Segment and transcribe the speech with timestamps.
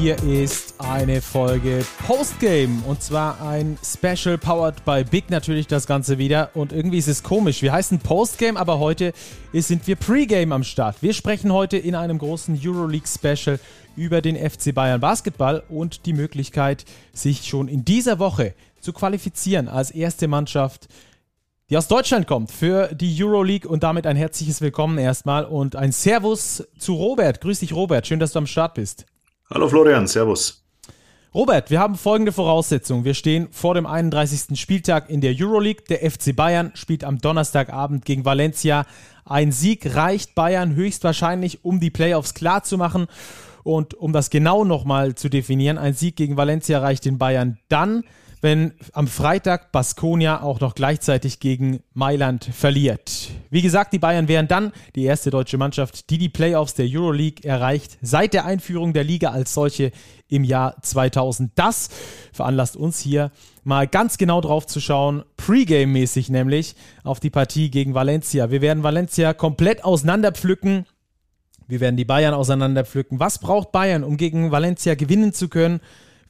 [0.00, 6.16] Hier ist eine Folge Postgame und zwar ein Special powered by Big natürlich das Ganze
[6.16, 7.60] wieder und irgendwie ist es komisch.
[7.60, 9.12] Wir heißen Postgame, aber heute
[9.52, 11.02] sind wir Pregame am Start.
[11.02, 13.60] Wir sprechen heute in einem großen Euroleague Special
[13.94, 19.68] über den FC Bayern Basketball und die Möglichkeit, sich schon in dieser Woche zu qualifizieren
[19.68, 20.88] als erste Mannschaft
[21.68, 25.92] die aus Deutschland kommt für die Euroleague und damit ein herzliches Willkommen erstmal und ein
[25.92, 27.40] Servus zu Robert.
[27.42, 28.08] Grüß dich, Robert.
[28.08, 29.06] Schön, dass du am Start bist.
[29.52, 30.62] Hallo Florian, Servus.
[31.34, 33.04] Robert, wir haben folgende Voraussetzungen.
[33.04, 34.56] Wir stehen vor dem 31.
[34.56, 35.82] Spieltag in der Euroleague.
[35.88, 38.86] Der FC Bayern spielt am Donnerstagabend gegen Valencia.
[39.24, 43.08] Ein Sieg reicht Bayern höchstwahrscheinlich, um die Playoffs klar zu machen.
[43.64, 48.04] Und um das genau nochmal zu definieren, ein Sieg gegen Valencia reicht den Bayern dann,
[48.40, 53.30] wenn am Freitag Baskonia auch noch gleichzeitig gegen Mailand verliert.
[53.50, 57.46] Wie gesagt, die Bayern wären dann die erste deutsche Mannschaft, die die Playoffs der Euroleague
[57.46, 59.92] erreicht, seit der Einführung der Liga als solche
[60.28, 61.52] im Jahr 2000.
[61.54, 61.90] Das
[62.32, 63.30] veranlasst uns hier
[63.64, 68.50] mal ganz genau drauf zu schauen, Pre-Game-mäßig nämlich, auf die Partie gegen Valencia.
[68.50, 70.86] Wir werden Valencia komplett auseinanderpflücken.
[71.68, 73.20] Wir werden die Bayern auseinanderpflücken.
[73.20, 75.80] Was braucht Bayern, um gegen Valencia gewinnen zu können?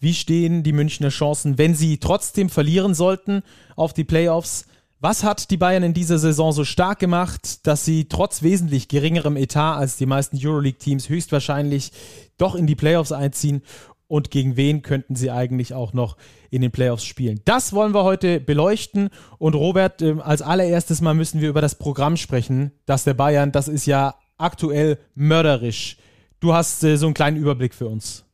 [0.01, 3.43] Wie stehen die Münchner Chancen, wenn sie trotzdem verlieren sollten
[3.77, 4.65] auf die Playoffs?
[4.99, 9.37] Was hat die Bayern in dieser Saison so stark gemacht, dass sie trotz wesentlich geringerem
[9.37, 11.93] Etat als die meisten Euroleague-Teams höchstwahrscheinlich
[12.39, 13.63] doch in die Playoffs einziehen?
[14.09, 16.17] Und gegen wen könnten sie eigentlich auch noch
[16.51, 17.41] in den Playoffs spielen?
[17.45, 19.11] Das wollen wir heute beleuchten.
[19.39, 22.73] Und Robert, ähm, als allererstes Mal müssen wir über das Programm sprechen.
[22.87, 25.99] Das der Bayern, das ist ja aktuell mörderisch.
[26.41, 28.25] Du hast äh, so einen kleinen Überblick für uns.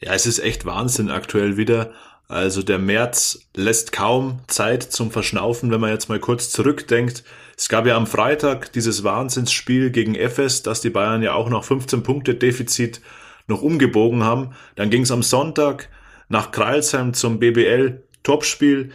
[0.00, 1.92] Ja, es ist echt Wahnsinn aktuell wieder.
[2.28, 7.22] Also der März lässt kaum Zeit zum Verschnaufen, wenn man jetzt mal kurz zurückdenkt.
[7.56, 11.64] Es gab ja am Freitag dieses Wahnsinnsspiel gegen FS, dass die Bayern ja auch noch
[11.64, 13.00] 15 Punkte Defizit
[13.46, 14.54] noch umgebogen haben.
[14.74, 15.88] Dann ging es am Sonntag
[16.28, 18.90] nach Kreilsheim zum BBL Topspiel.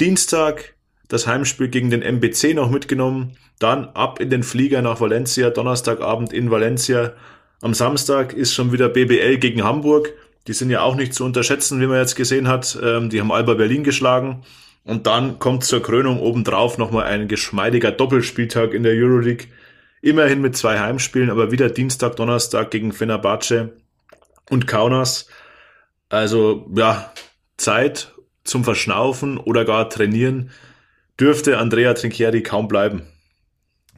[0.00, 0.74] Dienstag
[1.08, 3.36] das Heimspiel gegen den MBC noch mitgenommen.
[3.58, 7.12] Dann ab in den Flieger nach Valencia, Donnerstagabend in Valencia
[7.60, 10.12] am Samstag ist schon wieder BBL gegen Hamburg.
[10.46, 12.78] Die sind ja auch nicht zu unterschätzen, wie man jetzt gesehen hat.
[12.82, 14.42] Ähm, die haben Alba Berlin geschlagen.
[14.84, 19.46] Und dann kommt zur Krönung obendrauf nochmal ein geschmeidiger Doppelspieltag in der Euroleague.
[20.00, 23.74] Immerhin mit zwei Heimspielen, aber wieder Dienstag, Donnerstag gegen Fenerbahce
[24.48, 25.28] und Kaunas.
[26.08, 27.12] Also ja,
[27.58, 28.12] Zeit
[28.44, 30.50] zum Verschnaufen oder gar trainieren
[31.20, 33.02] dürfte Andrea Trinchieri kaum bleiben.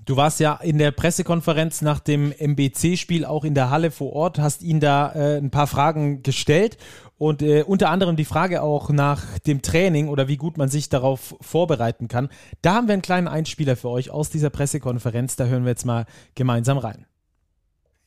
[0.05, 4.41] Du warst ja in der Pressekonferenz nach dem MBC-Spiel auch in der Halle vor Ort,
[4.41, 6.77] hast ihn da äh, ein paar Fragen gestellt
[7.19, 10.89] und äh, unter anderem die Frage auch nach dem Training oder wie gut man sich
[10.89, 12.31] darauf vorbereiten kann.
[12.63, 15.87] Da haben wir einen kleinen Einspieler für euch aus dieser Pressekonferenz, da hören wir jetzt
[15.87, 17.07] mal gemeinsam rein.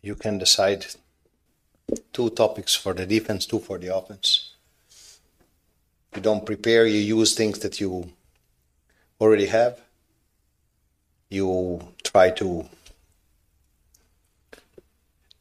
[0.01, 0.85] You can decide
[2.11, 4.55] two topics for the defense, two for the offense.
[6.13, 8.09] You don't prepare, you use things that you
[9.17, 9.84] already have.
[11.29, 12.65] You try to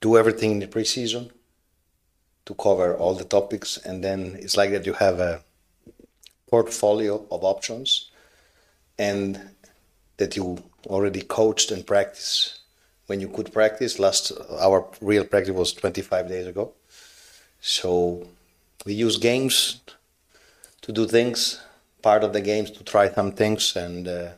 [0.00, 1.30] do everything in the preseason
[2.46, 5.42] to cover all the topics and then it's like that you have a
[6.48, 8.10] portfolio of options
[8.98, 9.40] and
[10.18, 12.60] that you already coached and practice.
[13.06, 16.72] When you could practice last our real practice was 25 days ago.
[17.60, 18.26] So
[18.86, 19.80] we use games
[20.82, 21.60] to do things
[22.02, 24.28] part of the games to try some things and uh,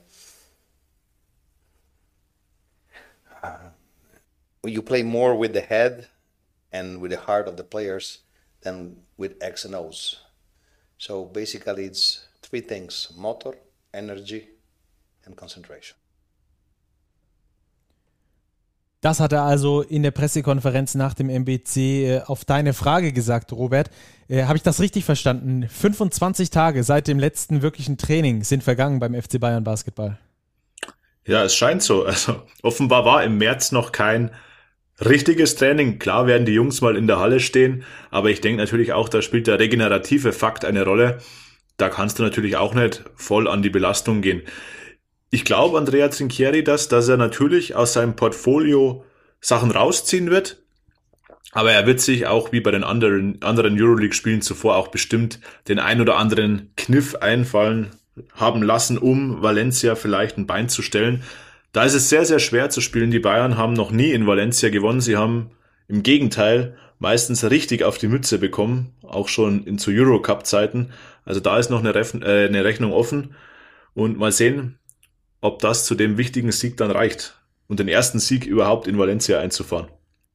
[4.69, 6.09] you play more with the head
[6.73, 8.21] and with the heart of the players
[8.63, 10.21] than with X and O's.
[10.99, 13.55] So basically, it's three things motor,
[13.93, 14.49] energy,
[15.25, 15.97] and concentration.
[19.03, 23.53] Das hat er also in der Pressekonferenz nach dem MBC äh, auf deine Frage gesagt,
[23.53, 23.91] Robert.
[24.27, 25.69] Äh, Habe ich das richtig verstanden?
[25.69, 30.19] 25 Tage seit dem letzten wirklichen Training sind vergangen beim FC Bayern Basketball.
[31.27, 32.05] Ja, es scheint so.
[32.05, 34.31] Also offenbar war im März noch kein
[35.05, 35.99] richtiges Training.
[35.99, 39.23] Klar werden die Jungs mal in der Halle stehen, aber ich denke natürlich auch, da
[39.23, 41.19] spielt der regenerative Fakt eine Rolle.
[41.77, 44.43] Da kannst du natürlich auch nicht voll an die Belastung gehen.
[45.31, 49.05] Ich glaube, Andrea Trinchieri, dass, dass er natürlich aus seinem Portfolio
[49.41, 50.63] Sachen rausziehen wird,
[51.53, 55.79] aber er wird sich auch wie bei den anderen, anderen Euroleague-Spielen zuvor auch bestimmt den
[55.79, 57.91] ein oder anderen Kniff einfallen
[58.35, 61.23] haben lassen, um Valencia vielleicht ein Bein zu stellen.
[61.77, 63.11] Da ist es sehr, sehr schwer zu spielen.
[63.11, 65.03] Die Bayern haben noch nie in Valencia gewonnen.
[65.03, 65.51] Sie haben
[65.89, 70.89] im Gegenteil meistens richtig auf die Mütze bekommen, auch schon in zu Eurocup-Zeiten.
[71.27, 73.35] Also da ist noch eine, Ref äh, eine Rechnung offen.
[73.93, 74.79] Und mal sehen,
[75.43, 77.39] ob das zu dem wichtigen Sieg dann reicht
[77.69, 79.89] und den ersten Sieg überhaupt in Valencia einzufahren.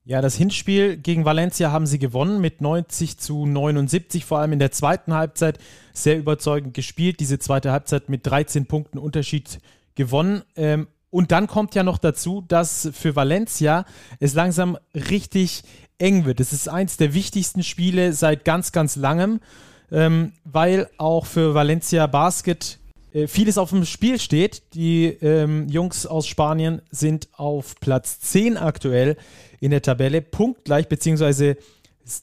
[0.06, 4.60] Ja, das Hinspiel gegen Valencia haben sie gewonnen mit 90 zu 79, vor allem in
[4.60, 5.58] der zweiten Halbzeit
[5.92, 7.20] sehr überzeugend gespielt.
[7.20, 9.58] Diese zweite Halbzeit mit 13 Punkten Unterschied
[9.96, 10.44] gewonnen.
[10.56, 13.86] Ähm, und dann kommt ja noch dazu, dass für Valencia
[14.20, 15.64] es langsam richtig
[16.00, 16.40] eng wird.
[16.40, 19.40] Es ist eins der wichtigsten Spiele seit ganz, ganz langem,
[19.92, 22.80] ähm, weil auch für Valencia Basket
[23.14, 24.74] äh, vieles auf dem Spiel steht.
[24.74, 29.18] Die ähm, Jungs aus Spanien sind auf Platz 10 aktuell
[29.60, 31.58] in der Tabelle, punktgleich, beziehungsweise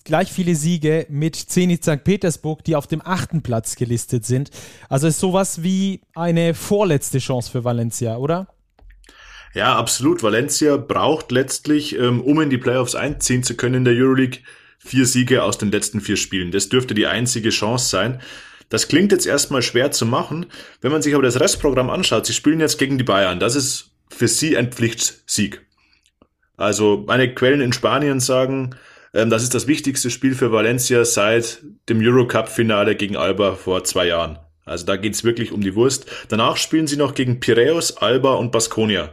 [0.05, 2.02] gleich viele Siege mit Zenit St.
[2.05, 4.50] Petersburg, die auf dem achten Platz gelistet sind.
[4.88, 8.49] Also ist sowas wie eine vorletzte Chance für Valencia, oder?
[9.55, 10.23] Ja, absolut.
[10.23, 14.41] Valencia braucht letztlich, ähm, um in die Playoffs einziehen zu können in der Euroleague,
[14.79, 16.50] vier Siege aus den letzten vier Spielen.
[16.50, 18.21] Das dürfte die einzige Chance sein.
[18.69, 20.47] Das klingt jetzt erstmal schwer zu machen.
[20.81, 23.41] Wenn man sich aber das Restprogramm anschaut, sie spielen jetzt gegen die Bayern.
[23.41, 25.67] Das ist für sie ein Pflichtsieg.
[26.56, 28.75] Also meine Quellen in Spanien sagen,
[29.15, 34.06] ähm, das ist das wichtigste Spiel für Valencia seit dem Eurocup-Finale gegen Alba vor zwei
[34.06, 34.39] Jahren.
[34.65, 36.06] Also da geht's wirklich um die Wurst.
[36.29, 39.11] Danach spielen sie noch gegen Piraeus, Alba und Baskonia.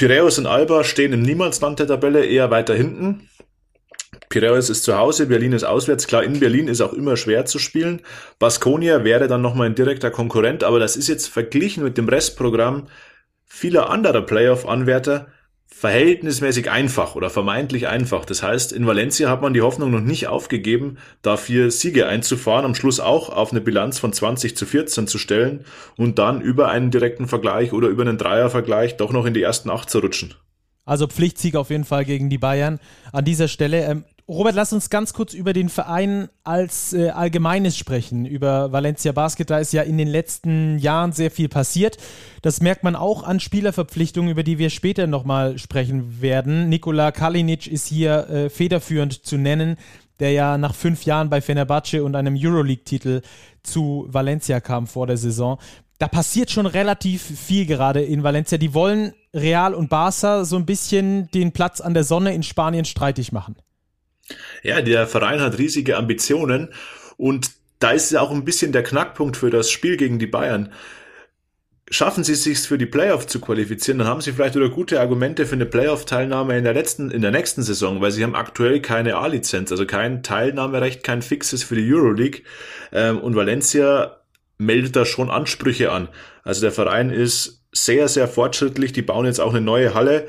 [0.00, 3.28] Piraeus und Alba stehen im Niemandsland der Tabelle eher weiter hinten.
[4.30, 6.06] Piraeus ist zu Hause, Berlin ist auswärts.
[6.06, 8.00] Klar, in Berlin ist auch immer schwer zu spielen.
[8.38, 12.88] Baskonia wäre dann nochmal ein direkter Konkurrent, aber das ist jetzt verglichen mit dem Restprogramm
[13.44, 15.26] vieler anderer Playoff-Anwärter
[15.72, 18.24] verhältnismäßig einfach oder vermeintlich einfach.
[18.24, 22.64] Das heißt, in Valencia hat man die Hoffnung noch nicht aufgegeben, da vier Siege einzufahren,
[22.64, 25.64] am Schluss auch auf eine Bilanz von 20 zu 14 zu stellen
[25.96, 29.70] und dann über einen direkten Vergleich oder über einen Dreiervergleich doch noch in die ersten
[29.70, 30.34] acht zu rutschen.
[30.84, 32.80] Also Pflichtsieg auf jeden Fall gegen die Bayern
[33.12, 33.84] an dieser Stelle.
[33.84, 38.26] Ähm, Robert, lass uns ganz kurz über den Verein als äh, Allgemeines sprechen.
[38.26, 41.96] Über Valencia Basket, da ist ja in den letzten Jahren sehr viel passiert.
[42.40, 46.68] Das merkt man auch an Spielerverpflichtungen, über die wir später nochmal sprechen werden.
[46.68, 49.76] Nikola Kalinic ist hier äh, federführend zu nennen,
[50.20, 53.22] der ja nach fünf Jahren bei Fenerbahce und einem Euroleague-Titel
[53.64, 55.58] zu Valencia kam vor der Saison.
[55.98, 58.58] Da passiert schon relativ viel gerade in Valencia.
[58.58, 62.84] Die wollen Real und Barca so ein bisschen den Platz an der Sonne in Spanien
[62.84, 63.56] streitig machen.
[64.62, 66.68] Ja, der Verein hat riesige Ambitionen
[67.16, 70.72] und da ist ja auch ein bisschen der Knackpunkt für das Spiel gegen die Bayern.
[71.92, 75.00] Schaffen sie es sich für die Playoff zu qualifizieren, dann haben sie vielleicht wieder gute
[75.00, 78.80] Argumente für eine Playoff-Teilnahme in der letzten, in der nächsten Saison, weil sie haben aktuell
[78.80, 82.42] keine A-Lizenz, also kein Teilnahmerecht, kein fixes für die Euroleague.
[82.92, 84.20] Ähm, und Valencia
[84.58, 86.08] meldet da schon Ansprüche an.
[86.44, 88.92] Also der Verein ist sehr, sehr fortschrittlich.
[88.92, 90.28] Die bauen jetzt auch eine neue Halle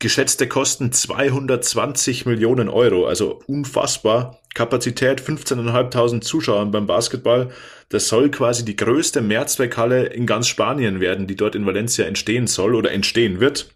[0.00, 4.38] Geschätzte Kosten 220 Millionen Euro, also unfassbar.
[4.54, 7.50] Kapazität 15.500 Zuschauer beim Basketball.
[7.88, 12.46] Das soll quasi die größte Mehrzweckhalle in ganz Spanien werden, die dort in Valencia entstehen
[12.46, 13.74] soll oder entstehen wird.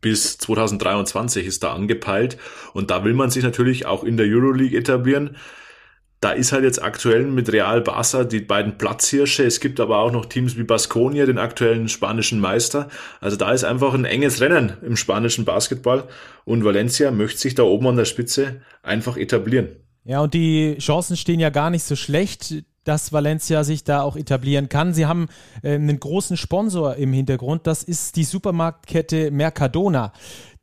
[0.00, 2.36] Bis 2023 ist da angepeilt.
[2.72, 5.36] Und da will man sich natürlich auch in der Euroleague etablieren
[6.22, 9.44] da ist halt jetzt aktuell mit Real Barça die beiden Platzhirsche.
[9.44, 12.88] Es gibt aber auch noch Teams wie Baskonia, den aktuellen spanischen Meister.
[13.20, 16.04] Also da ist einfach ein enges Rennen im spanischen Basketball
[16.44, 19.70] und Valencia möchte sich da oben an der Spitze einfach etablieren.
[20.04, 22.54] Ja, und die Chancen stehen ja gar nicht so schlecht
[22.84, 24.92] dass Valencia sich da auch etablieren kann.
[24.92, 25.28] Sie haben
[25.62, 30.12] äh, einen großen Sponsor im Hintergrund, das ist die Supermarktkette Mercadona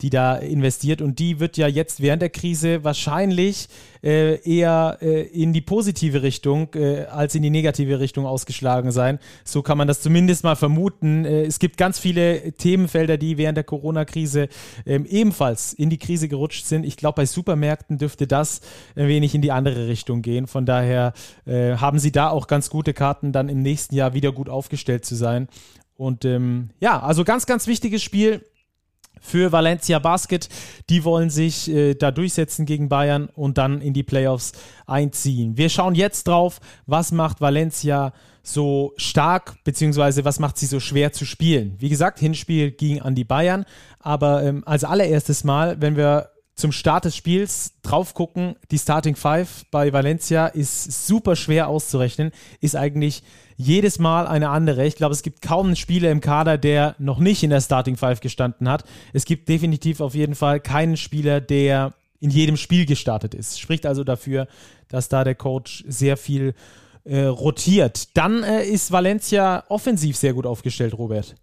[0.01, 3.67] die da investiert und die wird ja jetzt während der Krise wahrscheinlich
[4.01, 9.19] äh, eher äh, in die positive Richtung äh, als in die negative Richtung ausgeschlagen sein.
[9.43, 11.25] So kann man das zumindest mal vermuten.
[11.25, 14.47] Äh, es gibt ganz viele Themenfelder, die während der Corona-Krise
[14.85, 16.85] ähm, ebenfalls in die Krise gerutscht sind.
[16.85, 18.61] Ich glaube, bei Supermärkten dürfte das
[18.95, 20.47] ein wenig in die andere Richtung gehen.
[20.47, 21.11] Von daher
[21.45, 25.03] äh, haben sie da auch ganz gute Karten, dann im nächsten Jahr wieder gut aufgestellt
[25.03, 25.49] zu sein.
[25.95, 28.45] Und ähm, ja, also ganz, ganz wichtiges Spiel
[29.21, 30.49] für Valencia Basket.
[30.89, 34.53] Die wollen sich äh, da durchsetzen gegen Bayern und dann in die Playoffs
[34.85, 35.57] einziehen.
[35.57, 41.11] Wir schauen jetzt drauf, was macht Valencia so stark, beziehungsweise was macht sie so schwer
[41.11, 41.75] zu spielen.
[41.77, 43.65] Wie gesagt, Hinspiel ging an die Bayern,
[43.99, 49.15] aber ähm, als allererstes Mal, wenn wir zum Start des Spiels drauf gucken, die Starting
[49.15, 53.23] Five bei Valencia ist super schwer auszurechnen, ist eigentlich
[53.61, 54.87] jedes Mal eine andere.
[54.87, 57.97] Ich glaube, es gibt kaum einen Spieler im Kader, der noch nicht in der Starting
[57.97, 58.85] Five gestanden hat.
[59.11, 63.59] Es gibt definitiv auf jeden Fall keinen Spieler, der in jedem Spiel gestartet ist.
[63.59, 64.47] Spricht also dafür,
[64.87, 66.53] dass da der Coach sehr viel
[67.03, 68.15] äh, rotiert.
[68.15, 71.35] Dann äh, ist Valencia offensiv sehr gut aufgestellt, Robert.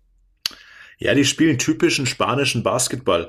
[0.97, 3.29] Ja, die spielen typischen spanischen Basketball.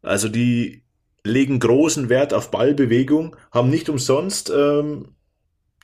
[0.00, 0.82] Also die
[1.24, 5.08] legen großen Wert auf Ballbewegung, haben nicht umsonst ähm,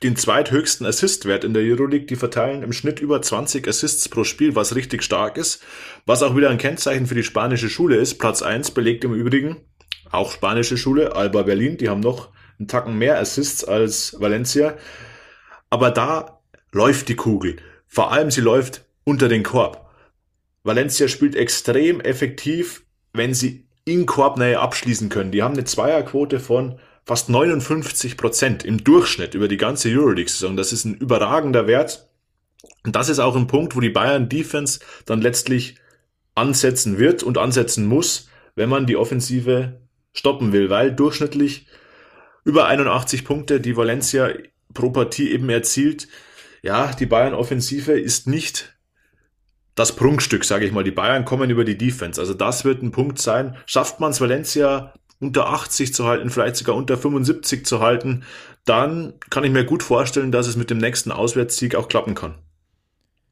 [0.03, 2.07] den zweithöchsten Assist-Wert in der Euroleague.
[2.07, 5.63] Die verteilen im Schnitt über 20 Assists pro Spiel, was richtig stark ist.
[6.05, 8.17] Was auch wieder ein Kennzeichen für die spanische Schule ist.
[8.17, 9.57] Platz 1 belegt im Übrigen
[10.11, 11.77] auch spanische Schule, Alba Berlin.
[11.77, 12.29] Die haben noch
[12.59, 14.77] einen Tacken mehr Assists als Valencia.
[15.69, 16.41] Aber da
[16.71, 17.57] läuft die Kugel.
[17.87, 19.89] Vor allem sie läuft unter den Korb.
[20.63, 25.31] Valencia spielt extrem effektiv, wenn sie in Korbnähe abschließen können.
[25.31, 30.55] Die haben eine Zweierquote von fast 59 Prozent im Durchschnitt über die ganze Euroleague-Saison.
[30.55, 32.09] Das ist ein überragender Wert.
[32.83, 35.75] Und das ist auch ein Punkt, wo die Bayern Defense dann letztlich
[36.35, 39.81] ansetzen wird und ansetzen muss, wenn man die Offensive
[40.13, 41.67] stoppen will, weil durchschnittlich
[42.43, 44.29] über 81 Punkte, die Valencia
[44.73, 46.07] pro Partie eben erzielt.
[46.61, 48.75] Ja, die Bayern Offensive ist nicht
[49.75, 50.83] das Prunkstück, sage ich mal.
[50.83, 52.19] Die Bayern kommen über die Defense.
[52.19, 53.55] Also das wird ein Punkt sein.
[53.65, 58.23] Schafft man es Valencia unter 80 zu halten, vielleicht sogar unter 75 zu halten,
[58.65, 62.35] dann kann ich mir gut vorstellen, dass es mit dem nächsten Auswärtssieg auch klappen kann.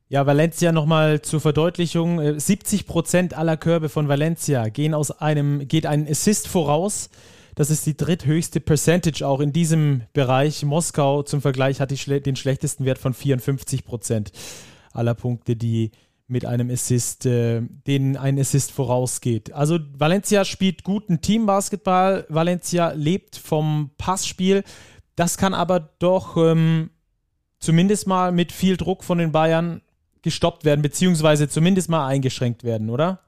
[0.07, 2.39] Ja, Valencia nochmal zur Verdeutlichung.
[2.39, 7.09] 70 äh, Prozent aller Körbe von Valencia gehen aus einem, geht ein Assist voraus.
[7.53, 10.63] Das ist die dritthöchste Percentage auch in diesem Bereich.
[10.63, 14.31] Moskau zum Vergleich hat die, den schlechtesten Wert von 54 Prozent
[14.93, 15.91] aller Punkte, die
[16.29, 19.51] mit einem Assist, äh, denen ein Assist vorausgeht.
[19.51, 22.25] Also Valencia spielt guten Teambasketball.
[22.29, 24.63] Valencia lebt vom Passspiel.
[25.15, 26.91] Das kann aber doch ähm,
[27.59, 29.81] zumindest mal mit viel Druck von den Bayern
[30.21, 33.21] gestoppt werden, beziehungsweise zumindest mal eingeschränkt werden, oder?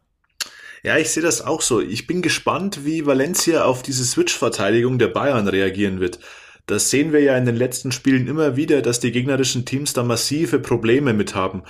[0.84, 1.79] Ja, ich sehe das auch so.
[1.79, 6.20] Ich bin gespannt, wie Valencia auf diese Switch-Verteidigung der Bayern reagieren wird.
[6.65, 10.03] Das sehen wir ja in den letzten Spielen immer wieder, dass die gegnerischen Teams da
[10.03, 11.63] massive Probleme mit haben.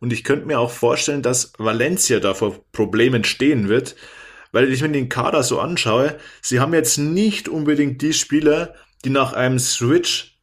[0.00, 3.96] Und ich könnte mir auch vorstellen, dass Valencia da vor Problemen stehen wird,
[4.52, 8.74] weil ich mir den Kader so anschaue, sie haben jetzt nicht unbedingt die Spieler,
[9.04, 10.38] die nach einem Switch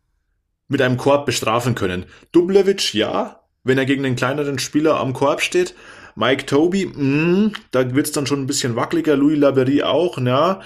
[0.67, 2.05] mit einem Korb bestrafen können.
[2.31, 5.75] Dublevic ja, wenn er gegen einen kleineren Spieler am Korb steht.
[6.15, 9.15] Mike Toby, mh, mm, da wird's dann schon ein bisschen wackeliger.
[9.15, 10.61] Louis Laberie auch, ja.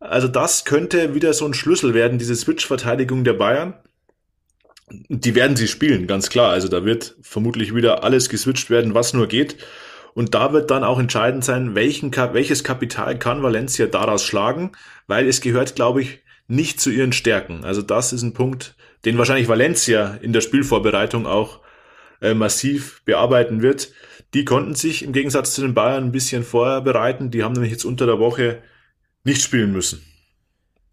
[0.00, 3.74] Also das könnte wieder so ein Schlüssel werden, diese Switch-Verteidigung der Bayern.
[4.90, 6.50] Die werden sie spielen, ganz klar.
[6.50, 9.56] Also da wird vermutlich wieder alles geswitcht werden, was nur geht.
[10.14, 14.72] Und da wird dann auch entscheidend sein, welchen, welches Kapital kann Valencia daraus schlagen,
[15.06, 17.64] weil es gehört, glaube ich, nicht zu ihren Stärken.
[17.64, 21.60] Also das ist ein Punkt, den wahrscheinlich Valencia in der Spielvorbereitung auch
[22.20, 23.92] äh, massiv bearbeiten wird.
[24.34, 27.30] Die konnten sich im Gegensatz zu den Bayern ein bisschen vorbereiten.
[27.30, 28.62] Die haben nämlich jetzt unter der Woche
[29.24, 30.02] nicht spielen müssen.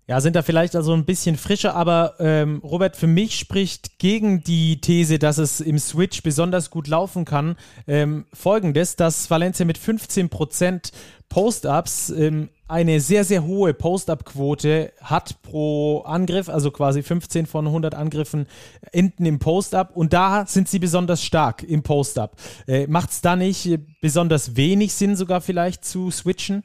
[0.08, 4.44] Ja, sind da vielleicht also ein bisschen frischer, aber ähm, Robert, für mich spricht gegen
[4.44, 7.56] die These, dass es im Switch besonders gut laufen kann,
[7.88, 10.92] ähm, folgendes, dass Valencia mit 15%
[11.28, 17.96] Post-Ups ähm, eine sehr, sehr hohe Post-Up-Quote hat pro Angriff, also quasi 15 von 100
[17.96, 18.46] Angriffen
[18.92, 22.36] enden im Post-Up und da sind sie besonders stark im Post-Up.
[22.68, 26.64] Äh, Macht es da nicht besonders wenig Sinn, sogar vielleicht zu switchen?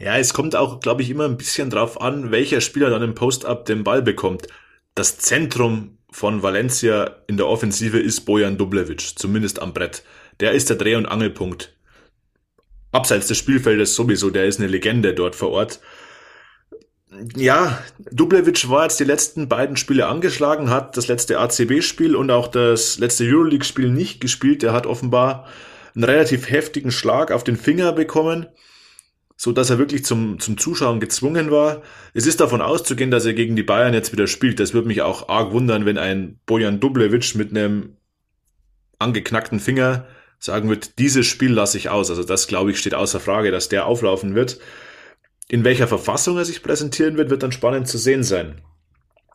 [0.00, 3.14] Ja, es kommt auch, glaube ich, immer ein bisschen drauf an, welcher Spieler dann im
[3.14, 4.46] Post-Up den Ball bekommt.
[4.94, 10.04] Das Zentrum von Valencia in der Offensive ist Bojan Dublevic, zumindest am Brett.
[10.40, 11.74] Der ist der Dreh- und Angelpunkt
[12.92, 15.80] abseits des Spielfeldes sowieso, der ist eine Legende dort vor Ort.
[17.36, 22.48] Ja, Dublevic war jetzt die letzten beiden Spiele angeschlagen, hat das letzte ACB-Spiel und auch
[22.48, 24.62] das letzte Euroleague-Spiel nicht gespielt.
[24.62, 25.46] Er hat offenbar
[25.94, 28.46] einen relativ heftigen Schlag auf den Finger bekommen,
[29.40, 31.82] so dass er wirklich zum, zum Zuschauen gezwungen war.
[32.12, 34.58] Es ist davon auszugehen, dass er gegen die Bayern jetzt wieder spielt.
[34.58, 37.96] Das würde mich auch arg wundern, wenn ein Bojan Dublevic mit einem
[38.98, 40.06] angeknackten Finger
[40.40, 42.10] sagen wird, dieses Spiel lasse ich aus.
[42.10, 44.58] Also das, glaube ich, steht außer Frage, dass der auflaufen wird.
[45.48, 48.60] In welcher Verfassung er sich präsentieren wird, wird dann spannend zu sehen sein.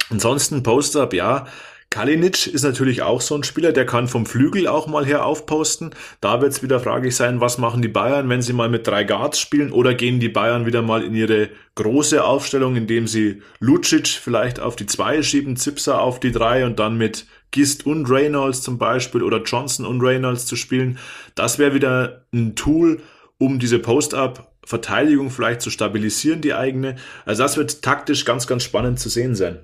[0.09, 1.47] Ansonsten Post-Up, ja,
[1.93, 5.91] Kalinic ist natürlich auch so ein Spieler, der kann vom Flügel auch mal her aufposten.
[6.21, 9.03] Da wird es wieder fraglich sein, was machen die Bayern, wenn sie mal mit drei
[9.03, 14.07] Guards spielen oder gehen die Bayern wieder mal in ihre große Aufstellung, indem sie Lucic
[14.07, 18.63] vielleicht auf die zwei schieben, Zipser auf die drei und dann mit Gist und Reynolds
[18.63, 20.97] zum Beispiel oder Johnson und Reynolds zu spielen.
[21.35, 23.01] Das wäre wieder ein Tool,
[23.37, 26.95] um diese Post-Up-Verteidigung vielleicht zu stabilisieren, die eigene.
[27.23, 29.59] Also das wird taktisch ganz, ganz spannend zu sehen sein.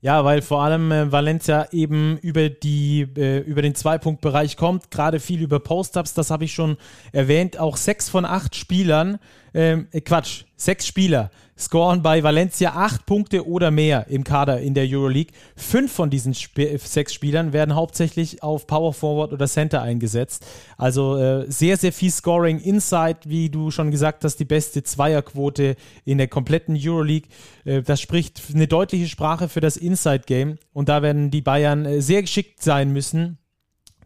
[0.00, 5.18] Ja, weil vor allem äh, Valencia eben über die äh, über den Zwei-Punkt-Bereich kommt, gerade
[5.18, 6.76] viel über Post-ups, das habe ich schon
[7.10, 7.58] erwähnt.
[7.58, 9.18] Auch sechs von acht Spielern
[9.54, 14.74] ähm, äh, Quatsch, sechs Spieler scoren bei Valencia acht Punkte oder mehr im Kader in
[14.74, 15.32] der Euroleague.
[15.56, 20.46] Fünf von diesen Sp sechs Spielern werden hauptsächlich auf Power Forward oder Center eingesetzt.
[20.76, 25.76] Also äh, sehr, sehr viel Scoring inside, wie du schon gesagt hast, die beste Zweierquote
[26.04, 27.28] in der kompletten Euroleague.
[27.64, 32.00] Äh, das spricht eine deutliche Sprache für das Inside-Game und da werden die Bayern äh,
[32.00, 33.37] sehr geschickt sein müssen,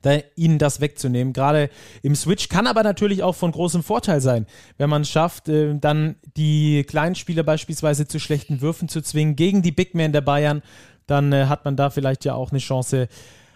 [0.02, 1.32] da, ihnen das wegzunehmen.
[1.32, 1.70] Gerade
[2.02, 4.46] im Switch kann aber natürlich auch von großem Vorteil sein,
[4.78, 9.36] wenn man es schafft, äh, dann die kleinen Spieler beispielsweise zu schlechten Würfen zu zwingen
[9.36, 10.62] gegen die Big Men der Bayern.
[11.06, 13.08] Dann äh, hat man da vielleicht ja auch eine Chance,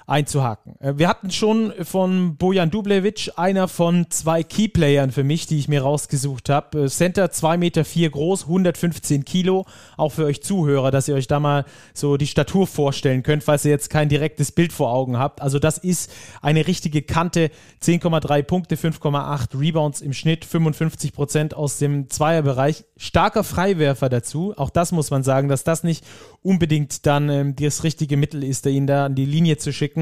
[0.07, 0.81] einzuhaken.
[0.81, 5.69] Äh, wir hatten schon von Bojan Dublevic, einer von zwei Keyplayern für mich, die ich
[5.69, 6.85] mir rausgesucht habe.
[6.85, 9.67] Äh, Center 2,4 Meter vier groß, 115 Kilo.
[9.97, 13.65] Auch für euch Zuhörer, dass ihr euch da mal so die Statur vorstellen könnt, falls
[13.65, 15.43] ihr jetzt kein direktes Bild vor Augen habt.
[15.43, 17.51] Also das ist eine richtige Kante.
[17.83, 22.85] 10,3 Punkte, 5,8 Rebounds im Schnitt, 55 Prozent aus dem Zweierbereich.
[22.97, 24.55] Starker Freiwerfer dazu.
[24.57, 26.05] Auch das muss man sagen, dass das nicht
[26.43, 29.96] unbedingt dann ähm, das richtige Mittel ist, ihn da an die Linie zu schicken.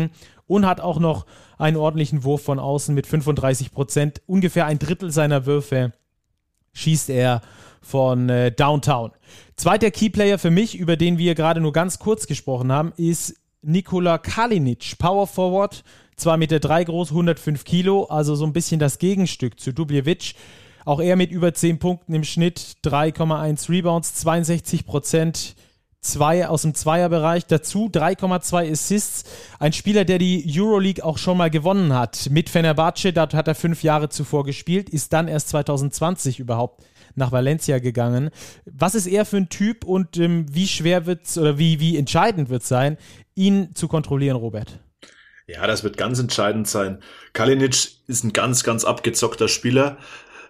[0.47, 1.27] Und hat auch noch
[1.59, 4.21] einen ordentlichen Wurf von außen mit 35 Prozent.
[4.27, 5.93] Ungefähr ein Drittel seiner Würfe
[6.75, 7.41] schießt er
[7.81, 9.13] von äh, Downtown.
[9.57, 14.19] Zweiter Keyplayer für mich, über den wir gerade nur ganz kurz gesprochen haben, ist Nikola
[14.19, 15.85] Kalinic, Power Forward,
[16.19, 20.35] 2,3 Meter drei groß, 105 Kilo, also so ein bisschen das Gegenstück zu Dubljevic.
[20.85, 25.57] Auch er mit über 10 Punkten im Schnitt, 3,1 Rebounds, 62 Prozent
[26.05, 27.47] zwei aus dem Zweierbereich.
[27.47, 29.25] Dazu 3,2 Assists.
[29.59, 32.29] Ein Spieler, der die Euroleague auch schon mal gewonnen hat.
[32.31, 36.85] Mit Fenerbahce, dort hat er fünf Jahre zuvor gespielt, ist dann erst 2020 überhaupt
[37.17, 38.31] nach Valencia gegangen.
[38.65, 41.97] Was ist er für ein Typ und ähm, wie schwer wird es oder wie, wie
[41.97, 42.97] entscheidend wird es sein,
[43.35, 44.81] ihn zu kontrollieren, Robert?
[45.47, 47.01] Ja, das wird ganz entscheidend sein.
[47.35, 49.99] Kalinic ist ein ganz, ganz abgezockter Spieler.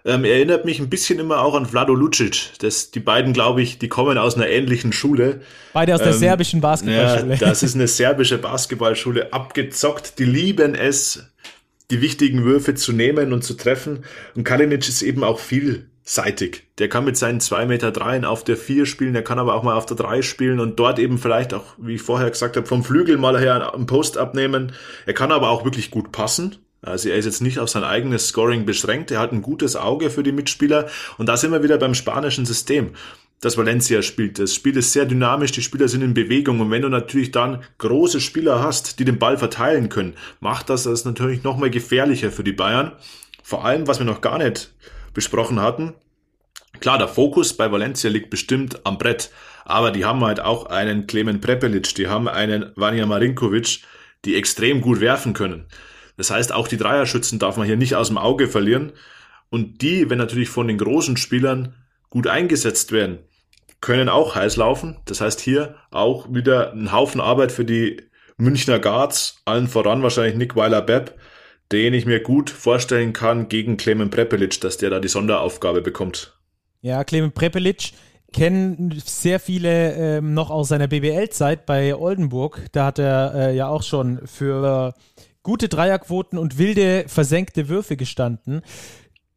[0.07, 2.51] Ähm, erinnert mich ein bisschen immer auch an Vlado Lucic.
[2.59, 5.41] Das, die beiden, glaube ich, die kommen aus einer ähnlichen Schule.
[5.73, 7.33] Beide aus der ähm, serbischen Basketballschule.
[7.33, 9.33] Ja, das ist eine serbische Basketballschule.
[9.33, 10.19] Abgezockt.
[10.19, 11.25] Die lieben es,
[11.89, 14.05] die wichtigen Würfe zu nehmen und zu treffen.
[14.35, 16.67] Und Kalinic ist eben auch vielseitig.
[16.77, 19.63] Der kann mit seinen zwei Meter dreien auf der vier spielen, der kann aber auch
[19.63, 22.67] mal auf der drei spielen und dort eben vielleicht auch, wie ich vorher gesagt habe,
[22.67, 24.73] vom Flügel mal her einen Post abnehmen.
[25.07, 26.57] Er kann aber auch wirklich gut passen.
[26.85, 30.09] Also er ist jetzt nicht auf sein eigenes Scoring beschränkt, er hat ein gutes Auge
[30.09, 30.87] für die Mitspieler.
[31.17, 32.91] Und da sind wir wieder beim spanischen System
[33.41, 34.39] das Valencia spielt.
[34.39, 36.59] Das Spiel ist sehr dynamisch, die Spieler sind in Bewegung.
[36.59, 40.83] Und wenn du natürlich dann große Spieler hast, die den Ball verteilen können, macht das
[40.83, 42.93] das natürlich nochmal gefährlicher für die Bayern.
[43.43, 44.73] Vor allem, was wir noch gar nicht
[45.13, 45.93] besprochen hatten,
[46.79, 49.29] klar, der Fokus bei Valencia liegt bestimmt am Brett,
[49.63, 53.81] aber die haben halt auch einen Klemen Prepelic, die haben einen Vanja Marinkovic,
[54.25, 55.65] die extrem gut werfen können.
[56.17, 58.93] Das heißt, auch die Dreierschützen darf man hier nicht aus dem Auge verlieren.
[59.49, 61.75] Und die, wenn natürlich von den großen Spielern
[62.09, 63.19] gut eingesetzt werden,
[63.81, 64.97] können auch heiß laufen.
[65.05, 68.01] Das heißt, hier auch wieder ein Haufen Arbeit für die
[68.37, 71.15] Münchner Guards, allen voran wahrscheinlich Nick Weiler-Bepp,
[71.71, 76.33] den ich mir gut vorstellen kann gegen Clemen Prepelic, dass der da die Sonderaufgabe bekommt.
[76.81, 77.93] Ja, Clemen Prepelic
[78.33, 82.65] kennen sehr viele ähm, noch aus seiner BBL-Zeit bei Oldenburg.
[82.73, 84.93] Da hat er äh, ja auch schon für
[85.45, 88.61] gute Dreierquoten und wilde versenkte Würfe gestanden.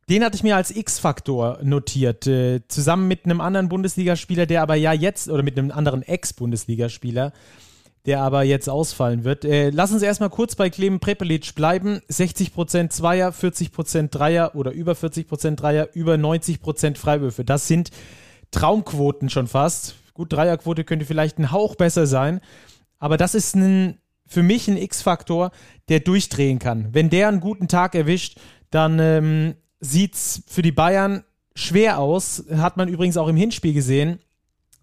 [0.08, 4.74] Den hatte ich mir als X-Faktor notiert, äh, zusammen mit einem anderen Bundesligaspieler, der aber
[4.74, 7.34] ja jetzt, oder mit einem anderen Ex-Bundesligaspieler,
[8.06, 9.44] der aber jetzt ausfallen wird.
[9.44, 12.00] Äh, lass uns erstmal kurz bei Clemen Prepelic bleiben.
[12.10, 17.44] 60% Zweier, 40% Dreier oder über 40% Dreier, über 90% Freiwürfe.
[17.44, 17.90] Das sind
[18.50, 19.96] Traumquoten schon fast.
[20.14, 22.40] Gut, Dreierquote könnte vielleicht ein Hauch besser sein,
[22.98, 25.50] aber das ist ein für mich ein X-Faktor,
[25.88, 26.88] der durchdrehen kann.
[26.92, 28.38] Wenn der einen guten Tag erwischt,
[28.70, 32.44] dann ähm, sieht es für die Bayern schwer aus.
[32.54, 34.20] Hat man übrigens auch im Hinspiel gesehen,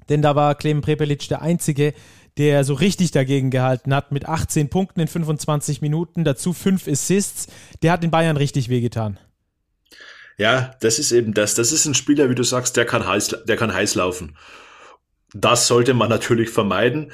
[0.09, 1.93] denn da war Clemen Prepelic der Einzige,
[2.37, 7.47] der so richtig dagegen gehalten hat, mit 18 Punkten in 25 Minuten, dazu 5 Assists.
[7.81, 9.19] Der hat den Bayern richtig wehgetan.
[10.37, 11.55] Ja, das ist eben das.
[11.55, 14.35] Das ist ein Spieler, wie du sagst, der kann heiß, der kann heiß laufen.
[15.33, 17.11] Das sollte man natürlich vermeiden.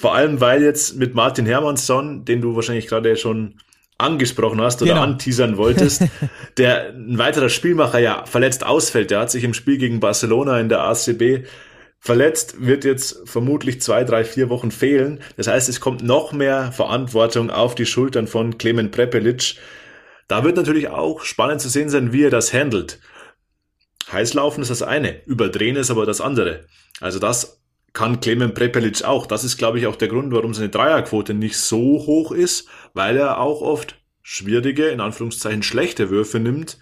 [0.00, 3.56] Vor allem, weil jetzt mit Martin Hermannsson, den du wahrscheinlich gerade schon
[3.98, 5.02] angesprochen hast oder genau.
[5.02, 6.04] anteasern wolltest,
[6.56, 9.10] der ein weiterer Spielmacher ja verletzt ausfällt.
[9.10, 11.44] Der hat sich im Spiel gegen Barcelona in der ACB
[11.98, 15.20] verletzt, wird jetzt vermutlich zwei, drei, vier Wochen fehlen.
[15.36, 19.56] Das heißt, es kommt noch mehr Verantwortung auf die Schultern von Clemen Prepelic.
[20.28, 23.00] Da wird natürlich auch spannend zu sehen sein, wie er das handelt.
[24.10, 26.64] Heißlaufen ist das eine, überdrehen ist aber das andere.
[27.02, 27.59] Also das
[27.92, 29.26] kann Clemen Prepelic auch.
[29.26, 33.16] Das ist, glaube ich, auch der Grund, warum seine Dreierquote nicht so hoch ist, weil
[33.16, 36.78] er auch oft schwierige, in Anführungszeichen schlechte Würfe nimmt,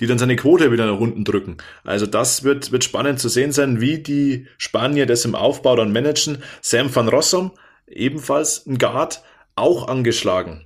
[0.00, 1.58] die dann seine Quote wieder nach unten drücken.
[1.84, 5.92] Also das wird, wird spannend zu sehen sein, wie die Spanier das im Aufbau dann
[5.92, 6.42] managen.
[6.60, 7.52] Sam van Rossum,
[7.86, 9.22] ebenfalls ein Guard,
[9.54, 10.64] auch angeschlagen.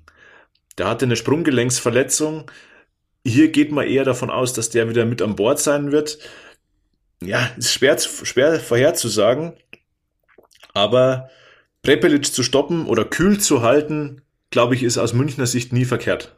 [0.78, 2.50] Der hatte eine Sprunggelenksverletzung.
[3.26, 6.18] Hier geht man eher davon aus, dass der wieder mit an Bord sein wird.
[7.22, 9.54] Ja, ist schwer, schwer vorherzusagen.
[10.76, 11.30] Aber
[11.82, 16.36] Prepelic zu stoppen oder kühl zu halten, glaube ich, ist aus Münchner Sicht nie verkehrt.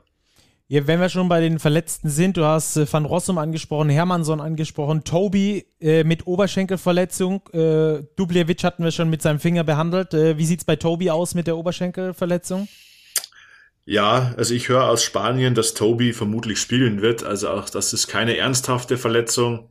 [0.69, 4.41] Ja, wenn wir schon bei den Verletzten sind, du hast äh, Van Rossum angesprochen, Hermannsson
[4.41, 10.13] angesprochen, Tobi äh, mit Oberschenkelverletzung, äh, Dubljevic hatten wir schon mit seinem Finger behandelt.
[10.15, 12.69] Äh, wie sieht's bei Tobi aus mit der Oberschenkelverletzung?
[13.87, 17.25] Ja, also ich höre aus Spanien, dass Tobi vermutlich spielen wird.
[17.25, 19.71] Also auch das ist keine ernsthafte Verletzung.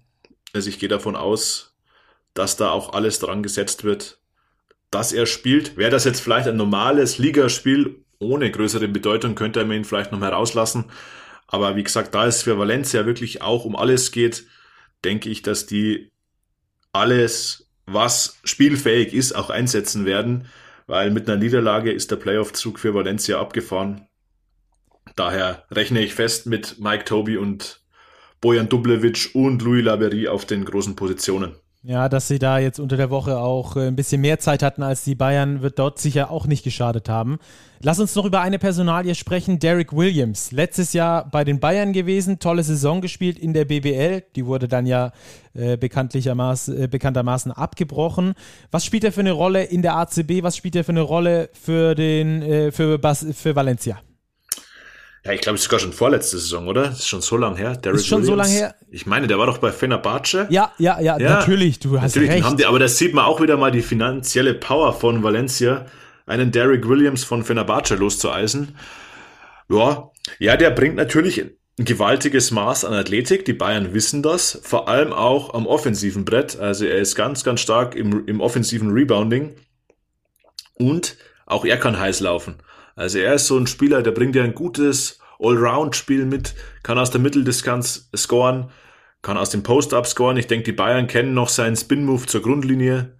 [0.53, 1.75] Also ich gehe davon aus,
[2.33, 4.19] dass da auch alles dran gesetzt wird,
[4.91, 5.77] dass er spielt.
[5.77, 10.21] Wäre das jetzt vielleicht ein normales Ligaspiel ohne größere Bedeutung, könnte er ihn vielleicht noch
[10.21, 10.85] herauslassen.
[11.47, 14.45] Aber wie gesagt, da es für Valencia wirklich auch um alles geht,
[15.05, 16.11] denke ich, dass die
[16.91, 20.47] alles, was spielfähig ist, auch einsetzen werden,
[20.87, 24.07] weil mit einer Niederlage ist der Playoff-Zug für Valencia abgefahren.
[25.15, 27.81] Daher rechne ich fest mit Mike Toby und
[28.41, 31.55] Bojan Dublevic und Louis Laberie auf den großen Positionen.
[31.89, 34.83] Ja, dass sie da jetzt unter der Woche auch äh, ein bisschen mehr Zeit hatten
[34.83, 37.39] als die Bayern, wird dort sicher auch nicht geschadet haben.
[37.79, 40.51] Lass uns noch über eine Personalie sprechen, Derek Williams.
[40.51, 44.23] Letztes Jahr bei den Bayern gewesen, tolle Saison gespielt in der BBL.
[44.35, 45.13] Die wurde dann ja
[45.53, 48.33] äh, bekanntlichermaßen, äh, bekanntermaßen abgebrochen.
[48.69, 50.43] Was spielt er für eine Rolle in der ACB?
[50.43, 54.01] Was spielt er für eine Rolle für, den, äh, für, Bas für Valencia?
[55.25, 56.83] Ja, ich glaube, es ist sogar schon vorletzte Saison, oder?
[56.83, 57.75] Das ist schon so lang her.
[57.75, 58.47] Derek ist schon Williams.
[58.47, 58.75] so lang her.
[58.89, 60.47] Ich meine, der war doch bei Fenerbahce.
[60.49, 62.59] Ja, ja, ja, ja natürlich, du hast natürlich, recht.
[62.59, 65.85] Die, aber das sieht man auch wieder mal die finanzielle Power von Valencia,
[66.25, 68.75] einen Derek Williams von Fenerbahce loszueisen.
[69.69, 73.45] Ja, ja, der bringt natürlich ein gewaltiges Maß an Athletik.
[73.45, 74.59] Die Bayern wissen das.
[74.63, 76.57] Vor allem auch am offensiven Brett.
[76.57, 79.55] Also er ist ganz, ganz stark im, im offensiven Rebounding.
[80.75, 82.55] Und auch er kann heiß laufen.
[82.97, 87.11] Also er ist so ein Spieler, der bringt ja ein gutes Allround-Spiel mit, kann aus
[87.11, 88.71] der Mitteldistanz scoren,
[89.21, 90.37] kann aus dem Post-Up scoren.
[90.37, 93.15] Ich denke, die Bayern kennen noch seinen Spin-Move zur Grundlinie.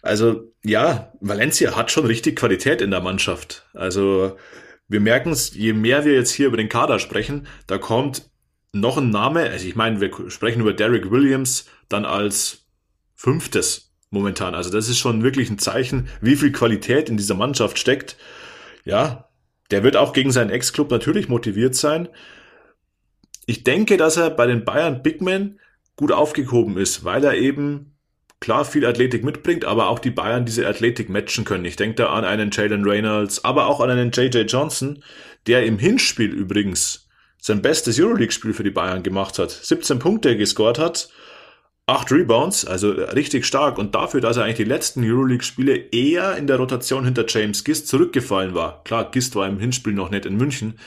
[0.00, 3.68] Also ja, Valencia hat schon richtig Qualität in der Mannschaft.
[3.74, 4.38] Also
[4.88, 8.30] wir merken es, je mehr wir jetzt hier über den Kader sprechen, da kommt
[8.72, 9.50] noch ein Name.
[9.50, 12.64] Also ich meine, wir sprechen über Derek Williams dann als
[13.14, 14.54] fünftes momentan.
[14.54, 18.16] Also das ist schon wirklich ein Zeichen, wie viel Qualität in dieser Mannschaft steckt.
[18.84, 19.28] Ja,
[19.70, 22.08] der wird auch gegen seinen Ex-Club natürlich motiviert sein.
[23.46, 25.60] Ich denke, dass er bei den Bayern Bigmen
[25.96, 27.96] gut aufgehoben ist, weil er eben
[28.40, 31.64] klar viel Athletik mitbringt, aber auch die Bayern diese Athletik matchen können.
[31.64, 35.04] Ich denke da an einen Jalen Reynolds, aber auch an einen JJ Johnson,
[35.46, 40.78] der im Hinspiel übrigens sein bestes Euroleague-Spiel für die Bayern gemacht hat, 17 Punkte gescored
[40.78, 41.10] hat
[41.90, 43.76] acht Rebounds, also richtig stark.
[43.76, 47.88] Und dafür, dass er eigentlich die letzten Euroleague-Spiele eher in der Rotation hinter James Gist
[47.88, 48.82] zurückgefallen war.
[48.84, 50.78] Klar, Gist war im Hinspiel noch nicht in München.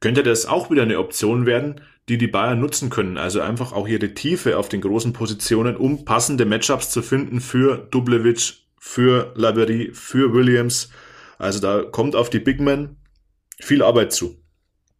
[0.00, 3.18] Könnte das auch wieder eine Option werden, die die Bayern nutzen können.
[3.18, 7.86] Also einfach auch ihre Tiefe auf den großen Positionen, um passende Matchups zu finden für
[7.90, 10.90] Dublevic, für Laberie, für Williams.
[11.38, 12.96] Also da kommt auf die Big Men
[13.60, 14.36] viel Arbeit zu.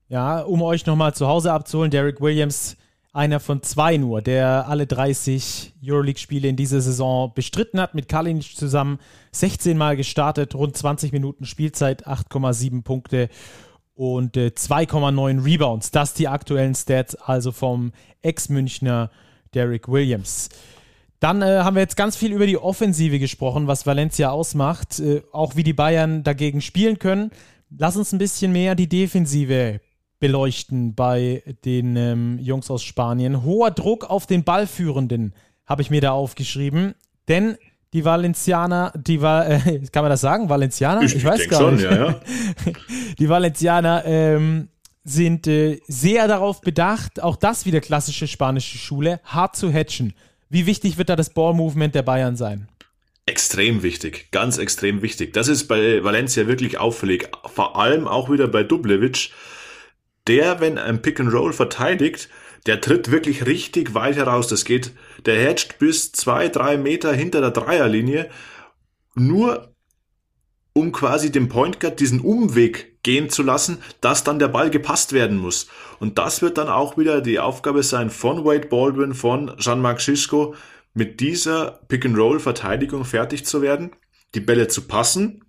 [0.09, 2.77] Ja, um euch nochmal zu Hause abzuholen, Derek Williams
[3.15, 8.57] einer von zwei nur, der alle 30 Euroleague-Spiele in dieser Saison bestritten hat, mit Kalinic
[8.57, 8.99] zusammen
[9.31, 13.29] 16 Mal gestartet, rund 20 Minuten Spielzeit, 8,7 Punkte
[13.95, 15.93] und äh, 2,9 Rebounds.
[15.93, 19.11] Das die aktuellen Stats also vom Ex-Münchner
[19.55, 20.49] Derek Williams.
[21.21, 25.23] Dann äh, haben wir jetzt ganz viel über die Offensive gesprochen, was Valencia ausmacht, äh,
[25.33, 27.31] auch wie die Bayern dagegen spielen können.
[27.79, 29.81] Lass uns ein bisschen mehr die Defensive
[30.25, 33.45] beleuchten bei den ähm, Jungs aus Spanien.
[33.45, 35.35] Hoher Druck auf den Ballführenden
[35.67, 36.95] habe ich mir da aufgeschrieben,
[37.29, 37.59] denn
[37.93, 41.03] die Valencianer, die war, äh, kann man das sagen, Valencianer?
[41.03, 41.85] Ich, ich weiß gar schon, nicht.
[41.85, 42.21] Ja, ja.
[43.19, 44.69] die Valencianer ähm,
[45.05, 50.15] sind äh, sehr darauf bedacht, auch das wieder klassische spanische Schule, hart zu hatchen.
[50.49, 52.69] Wie wichtig wird da das Ball-Movement der Bayern sein?
[53.27, 55.35] Extrem wichtig, ganz extrem wichtig.
[55.35, 57.29] Das ist bei Valencia wirklich auffällig.
[57.45, 59.33] Vor allem auch wieder bei Dublevic
[60.29, 62.29] der, wenn ein Pick and Roll verteidigt,
[62.67, 64.49] der tritt wirklich richtig weit heraus.
[64.49, 64.93] Das geht,
[65.27, 68.31] der hedgt bis zwei, drei Meter hinter der Dreierlinie,
[69.15, 69.75] nur
[70.73, 75.13] um quasi dem Point Guard diesen Umweg gehen zu lassen, dass dann der Ball gepasst
[75.13, 75.69] werden muss.
[76.01, 80.57] Und das wird dann auch wieder die Aufgabe sein von Wade Baldwin, von Jean-Marc Schisco,
[80.95, 83.93] mit dieser Pick and Roll Verteidigung fertig zu werden,
[84.35, 85.44] die Bälle zu passen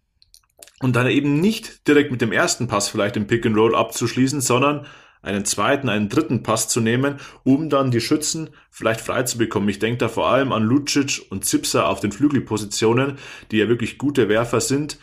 [0.86, 4.40] und dann eben nicht direkt mit dem ersten Pass vielleicht im Pick and Roll abzuschließen,
[4.40, 4.86] sondern
[5.24, 9.68] einen zweiten, einen dritten Pass zu nehmen, um dann die Schützen vielleicht frei zu bekommen.
[9.68, 13.18] Ich denke da vor allem an Lucic und Zipser auf den Flügelpositionen,
[13.50, 15.00] die ja wirklich gute Werfer sind.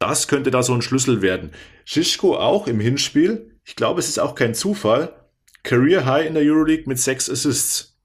[0.00, 1.52] Das könnte da so ein Schlüssel werden.
[1.84, 3.60] Schischko auch im Hinspiel.
[3.62, 5.14] Ich glaube, es ist auch kein Zufall.
[5.62, 7.96] Career High in der Euroleague mit sechs Assists.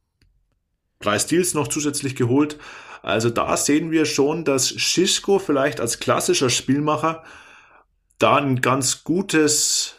[1.00, 2.60] Drei Steals noch zusätzlich geholt.
[3.02, 7.24] Also da sehen wir schon, dass Schischko vielleicht als klassischer Spielmacher
[8.20, 9.94] da ein ganz gutes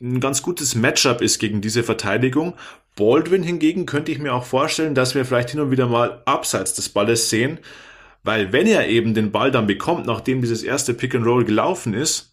[0.00, 2.54] ein ganz gutes Matchup ist gegen diese Verteidigung.
[2.96, 6.72] Baldwin hingegen könnte ich mir auch vorstellen, dass wir vielleicht hin und wieder mal abseits
[6.72, 7.58] des Balles sehen,
[8.22, 11.94] weil wenn er eben den Ball dann bekommt, nachdem dieses erste Pick and Roll gelaufen
[11.94, 12.32] ist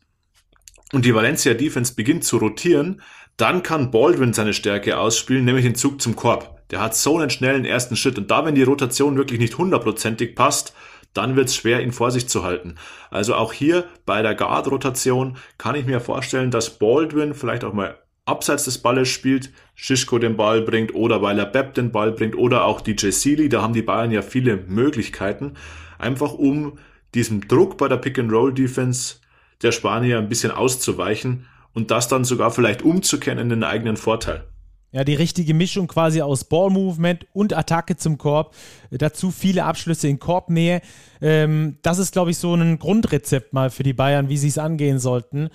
[0.93, 3.01] und die Valencia Defense beginnt zu rotieren,
[3.35, 6.62] dann kann Baldwin seine Stärke ausspielen, nämlich den Zug zum Korb.
[6.73, 10.33] Der hat so einen schnellen ersten Schritt und da, wenn die Rotation wirklich nicht hundertprozentig
[10.33, 10.73] passt,
[11.13, 12.77] dann wird es schwer, ihn vor sich zu halten.
[13.11, 17.99] Also auch hier bei der Guard-Rotation kann ich mir vorstellen, dass Baldwin vielleicht auch mal
[18.25, 22.35] abseits des Balles spielt, Schischko den Ball bringt oder weil er Bepp den Ball bringt
[22.35, 25.53] oder auch DJ Sealy, da haben die Bayern ja viele Möglichkeiten,
[25.99, 26.79] einfach um
[27.13, 29.17] diesem Druck bei der Pick-and-Roll-Defense
[29.61, 34.47] der Spanier ein bisschen auszuweichen und das dann sogar vielleicht umzukehren in den eigenen Vorteil.
[34.93, 38.53] Ja, die richtige Mischung quasi aus Ball-Movement und Attacke zum Korb.
[38.91, 40.81] Dazu viele Abschlüsse in Korbnähe.
[41.19, 44.59] Ähm, das ist, glaube ich, so ein Grundrezept mal für die Bayern, wie sie es
[44.59, 45.49] angehen sollten.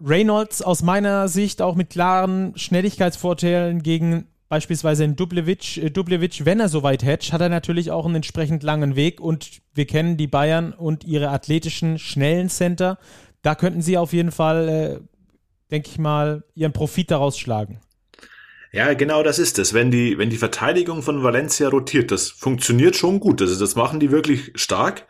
[0.00, 5.78] Reynolds aus meiner Sicht auch mit klaren Schnelligkeitsvorteilen gegen beispielsweise in Dublevic.
[5.78, 9.20] Äh, Dublevic, wenn er so weit hedgt, hat er natürlich auch einen entsprechend langen Weg
[9.20, 12.98] und wir kennen die Bayern und ihre athletischen, schnellen Center.
[13.42, 15.00] Da könnten sie auf jeden Fall, äh,
[15.72, 17.80] denke ich mal, ihren Profit daraus schlagen.
[18.74, 19.72] Ja, genau das ist es.
[19.72, 23.40] Wenn die, wenn die Verteidigung von Valencia rotiert, das funktioniert schon gut.
[23.40, 25.06] Also das machen die wirklich stark.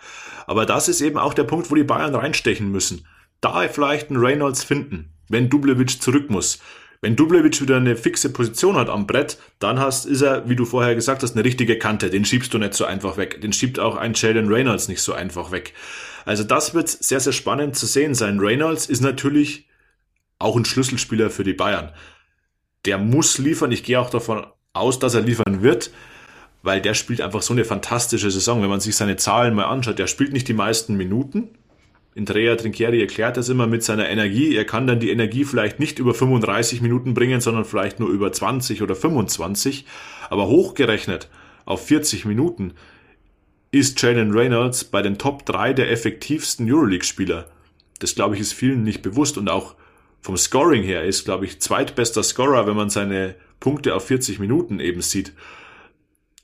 [0.46, 3.06] Aber das ist eben auch der Punkt, wo die Bayern reinstechen müssen.
[3.40, 6.58] Da vielleicht einen Reynolds finden, wenn Dublevic zurück muss.
[7.00, 10.66] Wenn Dublevic wieder eine fixe Position hat am Brett, dann hast, ist er, wie du
[10.66, 12.10] vorher gesagt hast, eine richtige Kante.
[12.10, 13.40] Den schiebst du nicht so einfach weg.
[13.40, 15.72] Den schiebt auch ein Jalen Reynolds nicht so einfach weg.
[16.26, 18.40] Also das wird sehr, sehr spannend zu sehen sein.
[18.40, 19.68] Reynolds ist natürlich
[20.38, 21.94] auch ein Schlüsselspieler für die Bayern
[22.84, 23.72] der muss liefern.
[23.72, 25.90] Ich gehe auch davon aus, dass er liefern wird,
[26.62, 28.62] weil der spielt einfach so eine fantastische Saison.
[28.62, 31.48] Wenn man sich seine Zahlen mal anschaut, der spielt nicht die meisten Minuten.
[32.16, 34.54] Andrea Trinchieri erklärt das immer mit seiner Energie.
[34.54, 38.32] Er kann dann die Energie vielleicht nicht über 35 Minuten bringen, sondern vielleicht nur über
[38.32, 39.84] 20 oder 25.
[40.30, 41.28] Aber hochgerechnet
[41.64, 42.74] auf 40 Minuten
[43.72, 47.46] ist Jalen Reynolds bei den Top 3 der effektivsten Euroleague-Spieler.
[47.98, 49.74] Das glaube ich ist vielen nicht bewusst und auch
[50.24, 54.80] vom Scoring her ist, glaube ich, zweitbester Scorer, wenn man seine Punkte auf 40 Minuten
[54.80, 55.34] eben sieht.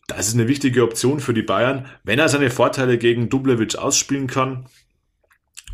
[0.07, 1.87] Das ist eine wichtige Option für die Bayern.
[2.05, 4.67] Wenn er seine Vorteile gegen Dublevic ausspielen kann,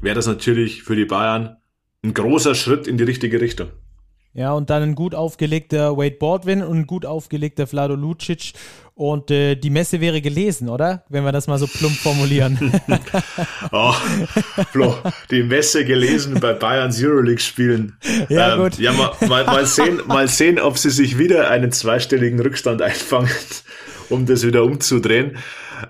[0.00, 1.56] wäre das natürlich für die Bayern
[2.04, 3.70] ein großer Schritt in die richtige Richtung.
[4.34, 8.52] Ja, und dann ein gut aufgelegter Wade Baldwin und ein gut aufgelegter Vlado Lucic.
[8.98, 11.04] Und äh, die Messe wäre gelesen, oder?
[11.10, 12.58] Wenn wir das mal so plump formulieren.
[13.70, 13.92] oh,
[14.72, 14.96] Flo,
[15.30, 17.98] die Messe gelesen bei Bayerns Euroleague-Spielen.
[18.30, 18.78] Ja, ähm, gut.
[18.78, 23.28] Ja, mal, mal, mal, sehen, mal sehen, ob sie sich wieder einen zweistelligen Rückstand einfangen,
[24.08, 25.36] um das wieder umzudrehen.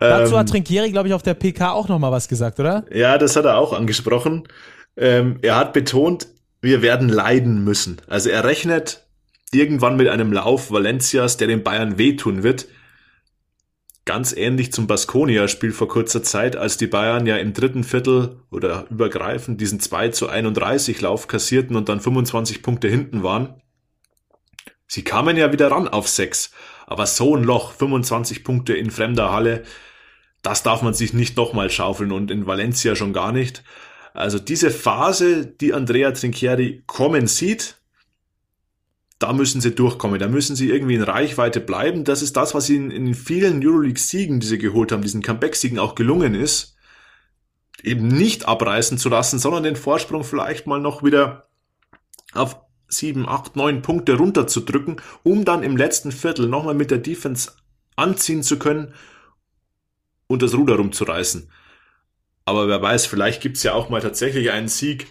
[0.00, 2.84] Dazu ähm, hat Trinkieri, glaube ich, auf der PK auch nochmal was gesagt, oder?
[2.92, 4.48] Ja, das hat er auch angesprochen.
[4.96, 6.26] Ähm, er hat betont,
[6.60, 7.98] wir werden leiden müssen.
[8.08, 9.06] Also er rechnet
[9.52, 12.66] irgendwann mit einem Lauf Valencias, der den Bayern wehtun wird.
[14.06, 18.86] Ganz ähnlich zum Baskonia-Spiel vor kurzer Zeit, als die Bayern ja im dritten Viertel oder
[18.88, 23.60] übergreifend diesen 2 zu 31 Lauf kassierten und dann 25 Punkte hinten waren.
[24.86, 26.52] Sie kamen ja wieder ran auf 6.
[26.86, 29.64] Aber so ein Loch, 25 Punkte in fremder Halle,
[30.40, 33.64] das darf man sich nicht nochmal schaufeln und in Valencia schon gar nicht.
[34.14, 37.78] Also diese Phase, die Andrea Trinchieri kommen sieht,
[39.18, 42.04] da müssen sie durchkommen, da müssen sie irgendwie in Reichweite bleiben.
[42.04, 45.94] Das ist das, was ihnen in vielen Euroleague-Siegen, die sie geholt haben, diesen Comeback-Siegen auch
[45.94, 46.76] gelungen ist,
[47.82, 51.48] eben nicht abreißen zu lassen, sondern den Vorsprung vielleicht mal noch wieder
[52.32, 57.52] auf sieben, acht, neun Punkte runterzudrücken, um dann im letzten Viertel nochmal mit der Defense
[57.96, 58.94] anziehen zu können
[60.26, 61.50] und das Ruder rumzureißen.
[62.44, 65.08] Aber wer weiß, vielleicht gibt's ja auch mal tatsächlich einen Sieg,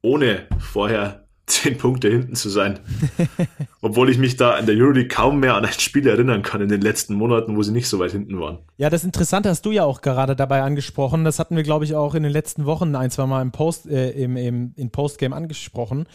[0.00, 2.78] ohne vorher zehn Punkte hinten zu sein.
[3.80, 6.68] Obwohl ich mich da in der Euroleague kaum mehr an ein Spiel erinnern kann in
[6.68, 8.58] den letzten Monaten, wo sie nicht so weit hinten waren.
[8.76, 11.24] Ja, das Interessante hast du ja auch gerade dabei angesprochen.
[11.24, 13.86] Das hatten wir, glaube ich, auch in den letzten Wochen ein, zwei Mal im Post,
[13.86, 16.06] äh, im, im, in Postgame angesprochen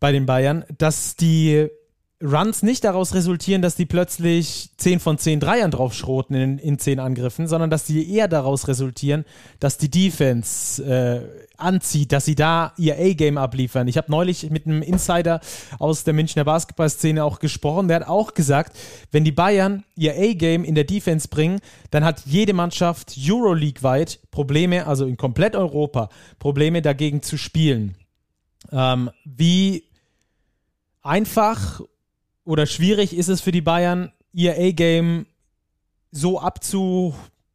[0.00, 1.68] bei den Bayern, dass die
[2.22, 6.78] Runs nicht daraus resultieren, dass die plötzlich 10 von 10 Dreiern drauf schroten in, in
[6.78, 9.24] 10 Angriffen, sondern dass die eher daraus resultieren,
[9.58, 11.22] dass die Defense äh,
[11.56, 13.88] anzieht, dass sie da ihr A-Game abliefern.
[13.88, 15.40] Ich habe neulich mit einem Insider
[15.80, 18.76] aus der Münchner Basketballszene auch gesprochen, der hat auch gesagt,
[19.10, 24.86] wenn die Bayern ihr A-Game in der Defense bringen, dann hat jede Mannschaft Euroleague-weit Probleme,
[24.86, 26.08] also in komplett Europa,
[26.38, 27.96] Probleme dagegen zu spielen.
[28.70, 29.84] Ähm, wie
[31.02, 31.80] einfach
[32.44, 35.26] oder schwierig ist es für die Bayern, ihr A-Game
[36.10, 37.14] so abzu,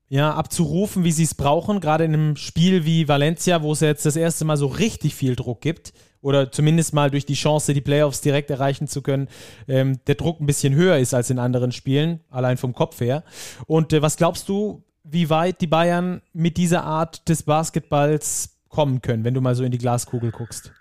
[0.10, 4.06] ja, abzurufen, wie sie es brauchen, gerade in einem Spiel wie Valencia, wo es jetzt
[4.06, 7.82] das erste Mal so richtig viel Druck gibt oder zumindest mal durch die Chance, die
[7.82, 9.28] Playoffs direkt erreichen zu können,
[9.68, 13.24] ähm, der Druck ein bisschen höher ist als in anderen Spielen, allein vom Kopf her.
[13.66, 19.02] Und äh, was glaubst du, wie weit die Bayern mit dieser Art des Basketballs kommen
[19.02, 20.72] können, wenn du mal so in die Glaskugel guckst?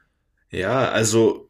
[0.50, 1.45] Ja, also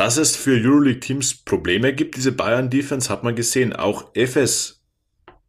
[0.00, 3.76] dass es für Euroleague-Teams Probleme gibt, diese Bayern-Defense, hat man gesehen.
[3.76, 4.80] Auch FS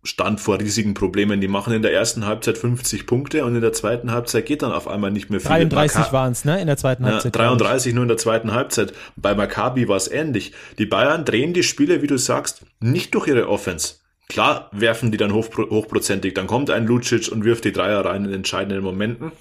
[0.04, 1.40] stand vor riesigen Problemen.
[1.40, 4.74] Die machen in der ersten Halbzeit 50 Punkte und in der zweiten Halbzeit geht dann
[4.74, 5.48] auf einmal nicht mehr viel.
[5.48, 6.60] 33 waren es, ne?
[6.60, 7.34] In der zweiten Halbzeit.
[7.34, 8.92] Ja, 33 nur in der zweiten Halbzeit.
[9.16, 10.52] Bei Maccabi war es ähnlich.
[10.78, 14.02] Die Bayern drehen die Spiele, wie du sagst, nicht durch ihre Offense.
[14.28, 16.34] Klar werfen die dann hochpro hochprozentig.
[16.34, 19.32] Dann kommt ein Lucic und wirft die Dreier rein in entscheidenden Momenten.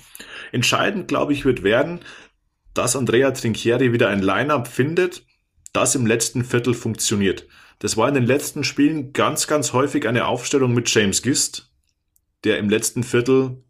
[0.52, 2.00] Entscheidend, glaube ich, wird werden,
[2.74, 5.24] dass Andrea Trinchieri wieder ein Line-up findet,
[5.72, 7.46] das im letzten Viertel funktioniert.
[7.78, 11.70] Das war in den letzten Spielen ganz, ganz häufig eine Aufstellung mit James Gist,
[12.44, 13.62] der im letzten Viertel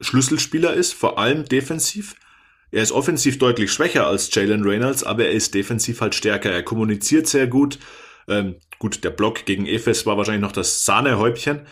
[0.00, 2.14] Schlüsselspieler ist, vor allem defensiv.
[2.70, 6.50] Er ist offensiv deutlich schwächer als Jalen Reynolds, aber er ist defensiv halt stärker.
[6.50, 7.78] Er kommuniziert sehr gut.
[8.28, 11.66] Ähm, gut, der Block gegen Efes war wahrscheinlich noch das Sahnehäubchen.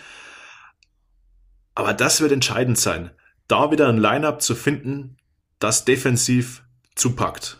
[1.74, 3.10] Aber das wird entscheidend sein,
[3.48, 5.16] da wieder ein Line-up zu finden,
[5.64, 6.62] das defensiv
[6.94, 7.58] zupackt.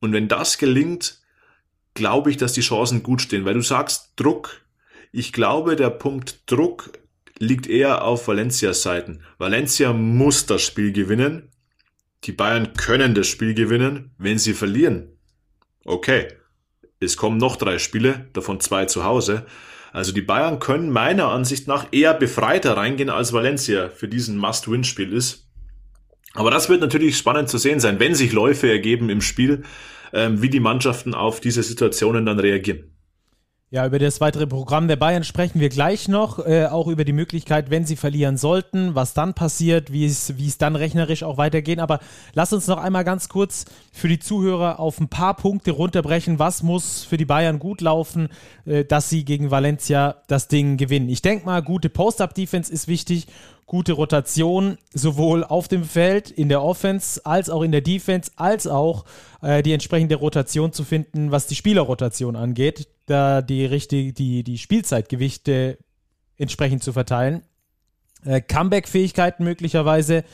[0.00, 1.20] Und wenn das gelingt,
[1.92, 4.62] glaube ich, dass die Chancen gut stehen, weil du sagst Druck.
[5.12, 6.92] Ich glaube, der Punkt Druck
[7.38, 9.20] liegt eher auf Valencias Seiten.
[9.36, 11.50] Valencia muss das Spiel gewinnen.
[12.24, 15.18] Die Bayern können das Spiel gewinnen, wenn sie verlieren.
[15.84, 16.28] Okay.
[17.00, 19.44] Es kommen noch drei Spiele, davon zwei zu Hause.
[19.92, 25.12] Also die Bayern können meiner Ansicht nach eher befreiter reingehen, als Valencia für diesen Must-Win-Spiel
[25.12, 25.45] ist.
[26.36, 29.64] Aber das wird natürlich spannend zu sehen sein, wenn sich Läufe ergeben im Spiel,
[30.12, 32.84] ähm, wie die Mannschaften auf diese Situationen dann reagieren.
[33.68, 37.12] Ja, über das weitere Programm der Bayern sprechen wir gleich noch, äh, auch über die
[37.12, 41.36] Möglichkeit, wenn sie verlieren sollten, was dann passiert, wie es, wie es dann rechnerisch auch
[41.36, 41.80] weitergehen.
[41.80, 41.98] Aber
[42.32, 46.38] lass uns noch einmal ganz kurz für die Zuhörer auf ein paar Punkte runterbrechen.
[46.38, 48.28] Was muss für die Bayern gut laufen,
[48.66, 51.08] äh, dass sie gegen Valencia das Ding gewinnen?
[51.08, 53.26] Ich denke mal, gute Post-Up-Defense ist wichtig
[53.66, 58.66] gute Rotation, sowohl auf dem Feld, in der Offense, als auch in der Defense, als
[58.66, 59.04] auch
[59.42, 64.58] äh, die entsprechende Rotation zu finden, was die Spielerrotation angeht, da die richtig, die, die
[64.58, 65.78] Spielzeitgewichte
[66.38, 67.42] entsprechend zu verteilen.
[68.24, 70.24] Äh, Comeback-Fähigkeiten möglicherweise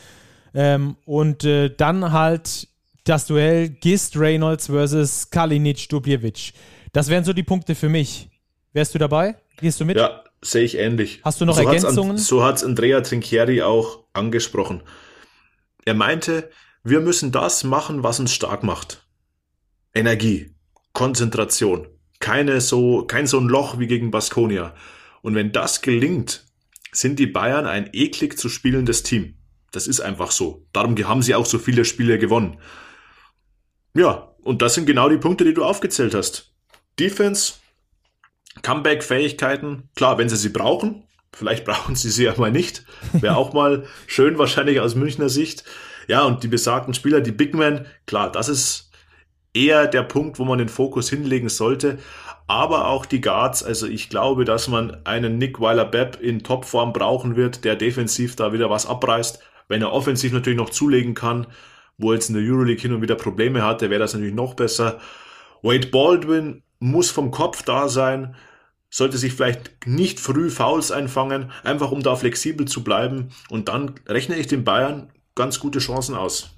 [0.55, 2.68] ähm, und äh, dann halt
[3.05, 6.53] das Duell Gist Reynolds versus Kalinic Dubljevic.
[6.92, 8.29] Das wären so die Punkte für mich.
[8.75, 9.37] Wärst du dabei?
[9.57, 9.97] Gehst du mit?
[9.97, 11.20] Ja, sehe ich ähnlich.
[11.24, 12.12] Hast du noch so Ergänzungen?
[12.12, 14.83] Hat's, so hat es Andrea Trinchieri auch angesprochen.
[15.85, 16.50] Er meinte,
[16.85, 19.07] wir müssen das machen, was uns stark macht.
[19.94, 20.55] Energie,
[20.92, 21.87] Konzentration,
[22.18, 24.74] keine so, kein so ein Loch wie gegen Baskonia.
[25.22, 26.44] Und wenn das gelingt,
[26.92, 29.37] sind die Bayern ein eklig zu spielendes Team.
[29.70, 30.66] Das ist einfach so.
[30.72, 32.59] Darum haben sie auch so viele Spiele gewonnen.
[33.94, 36.52] Ja, und das sind genau die Punkte, die du aufgezählt hast.
[36.98, 37.55] Defense,
[38.62, 43.52] Comeback-Fähigkeiten, klar, wenn sie sie brauchen, vielleicht brauchen sie sie ja mal nicht, wäre auch
[43.52, 45.64] mal schön wahrscheinlich aus Münchner Sicht.
[46.08, 48.90] Ja, und die besagten Spieler, die Big Men, klar, das ist
[49.54, 51.98] eher der Punkt, wo man den Fokus hinlegen sollte.
[52.48, 57.36] Aber auch die Guards, also ich glaube, dass man einen Nick Weiler-Bepp in Topform brauchen
[57.36, 59.40] wird, der defensiv da wieder was abreißt.
[59.68, 61.46] Wenn er offensiv natürlich noch zulegen kann,
[61.98, 64.54] wo er jetzt in der Euroleague hin und wieder Probleme hatte, wäre das natürlich noch
[64.54, 64.98] besser.
[65.62, 68.35] Wade Baldwin muss vom Kopf da sein,
[68.90, 73.31] sollte sich vielleicht nicht früh Fouls einfangen, einfach um da flexibel zu bleiben.
[73.49, 76.51] Und dann rechne ich den Bayern ganz gute Chancen aus.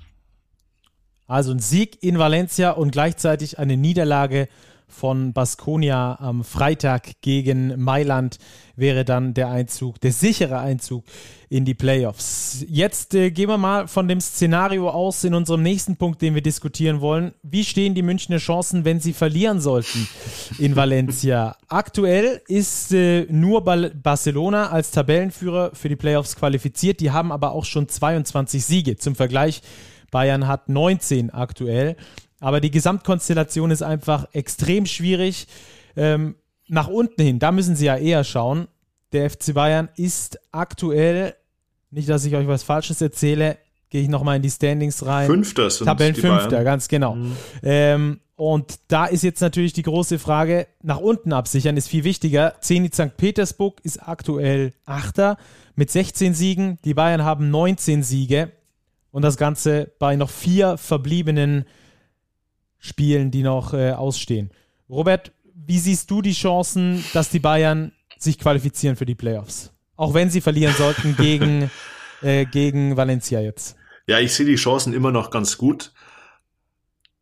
[1.26, 4.48] Also ein Sieg in Valencia und gleichzeitig eine Niederlage
[4.94, 8.38] von Baskonia am Freitag gegen Mailand
[8.76, 11.04] wäre dann der Einzug, der sichere Einzug
[11.48, 12.64] in die Playoffs.
[12.68, 16.42] Jetzt äh, gehen wir mal von dem Szenario aus in unserem nächsten Punkt, den wir
[16.42, 17.32] diskutieren wollen.
[17.42, 20.08] Wie stehen die Münchner Chancen, wenn sie verlieren sollten
[20.58, 21.56] in Valencia?
[21.68, 27.00] Aktuell ist äh, nur Barcelona als Tabellenführer für die Playoffs qualifiziert.
[27.00, 28.96] Die haben aber auch schon 22 Siege.
[28.96, 29.62] Zum Vergleich,
[30.10, 31.96] Bayern hat 19 aktuell.
[32.44, 35.46] Aber die Gesamtkonstellation ist einfach extrem schwierig.
[35.96, 36.34] Ähm,
[36.68, 38.68] nach unten hin, da müssen sie ja eher schauen.
[39.12, 41.36] Der FC Bayern ist aktuell,
[41.90, 43.56] nicht, dass ich euch was Falsches erzähle,
[43.88, 45.26] gehe ich nochmal in die Standings rein.
[45.26, 46.64] Fünfter sind Tabellenfünfter, Bayern.
[46.66, 47.14] ganz genau.
[47.14, 47.36] Mhm.
[47.62, 52.56] Ähm, und da ist jetzt natürlich die große Frage, nach unten absichern ist viel wichtiger.
[52.60, 53.16] Zenit St.
[53.16, 55.38] Petersburg ist aktuell Achter
[55.76, 56.78] mit 16 Siegen.
[56.84, 58.52] Die Bayern haben 19 Siege.
[59.12, 61.64] Und das Ganze bei noch vier verbliebenen
[62.84, 64.50] Spielen, die noch äh, ausstehen.
[64.90, 69.72] Robert, wie siehst du die Chancen, dass die Bayern sich qualifizieren für die Playoffs?
[69.96, 71.70] Auch wenn sie verlieren sollten gegen,
[72.20, 73.76] äh, gegen Valencia jetzt.
[74.06, 75.94] Ja, ich sehe die Chancen immer noch ganz gut.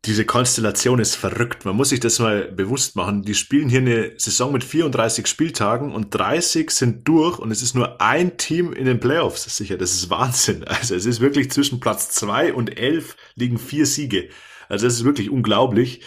[0.03, 1.63] Diese Konstellation ist verrückt.
[1.63, 3.21] Man muss sich das mal bewusst machen.
[3.21, 7.73] Die spielen hier eine Saison mit 34 Spieltagen und 30 sind durch und es ist
[7.73, 9.77] nur ein Team in den Playoffs sicher.
[9.77, 10.65] Das ist Wahnsinn.
[10.65, 14.27] Also es ist wirklich zwischen Platz zwei und elf liegen vier Siege.
[14.69, 16.01] Also das ist wirklich unglaublich.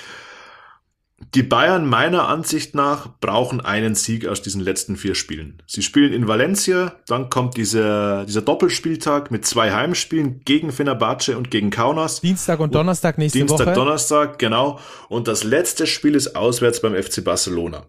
[1.34, 5.62] Die Bayern meiner Ansicht nach brauchen einen Sieg aus diesen letzten vier Spielen.
[5.66, 11.50] Sie spielen in Valencia, dann kommt dieser, dieser Doppelspieltag mit zwei Heimspielen gegen Fenerbahce und
[11.50, 12.20] gegen Kaunas.
[12.20, 13.64] Dienstag und Donnerstag nächste Dienstag, Woche.
[13.64, 14.78] Dienstag, Donnerstag, genau.
[15.08, 17.86] Und das letzte Spiel ist auswärts beim FC Barcelona.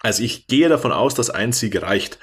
[0.00, 2.18] Also ich gehe davon aus, dass ein Sieg reicht.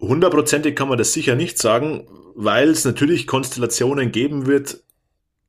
[0.00, 4.80] Hundertprozentig kann man das sicher nicht sagen, weil es natürlich Konstellationen geben wird,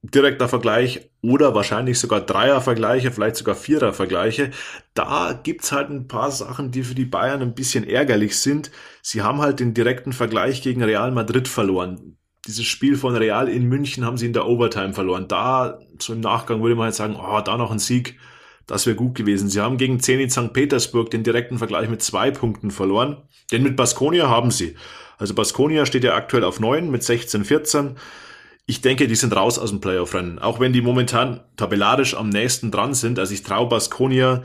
[0.02, 4.52] direkter Vergleich oder wahrscheinlich sogar Dreier-Vergleiche, vielleicht sogar Vierer-Vergleiche.
[4.93, 8.72] Da gibt's halt ein paar Sachen, die für die Bayern ein bisschen ärgerlich sind.
[9.02, 12.18] Sie haben halt den direkten Vergleich gegen Real Madrid verloren.
[12.45, 15.28] Dieses Spiel von Real in München haben sie in der Overtime verloren.
[15.28, 18.18] Da, so im Nachgang würde man jetzt sagen, oh, da noch ein Sieg,
[18.68, 19.50] das wäre gut gewesen.
[19.50, 20.54] Sie haben gegen Zenit St.
[20.54, 23.18] Petersburg den direkten Vergleich mit zwei Punkten verloren.
[23.52, 24.76] Den mit Baskonia haben sie.
[25.18, 27.95] Also Baskonia steht ja aktuell auf neun mit 16, 14
[28.70, 30.39] ich denke, die sind raus aus dem Playoff-Rennen.
[30.39, 33.18] Auch wenn die momentan tabellarisch am nächsten dran sind.
[33.18, 34.43] Also ich traue Baskonia,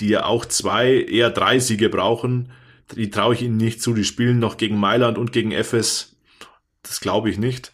[0.00, 2.50] die ja auch zwei, eher drei Siege brauchen,
[2.96, 3.92] die traue ich ihnen nicht zu.
[3.92, 6.16] Die spielen noch gegen Mailand und gegen FS.
[6.82, 7.72] Das glaube ich nicht.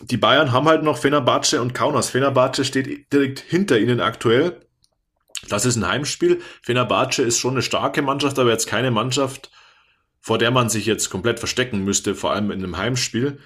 [0.00, 2.10] Die Bayern haben halt noch Fenerbahce und Kaunas.
[2.10, 4.60] Fenerbahce steht direkt hinter ihnen aktuell.
[5.48, 6.40] Das ist ein Heimspiel.
[6.62, 9.52] Fenerbahce ist schon eine starke Mannschaft, aber jetzt keine Mannschaft,
[10.20, 13.38] vor der man sich jetzt komplett verstecken müsste, vor allem in einem Heimspiel.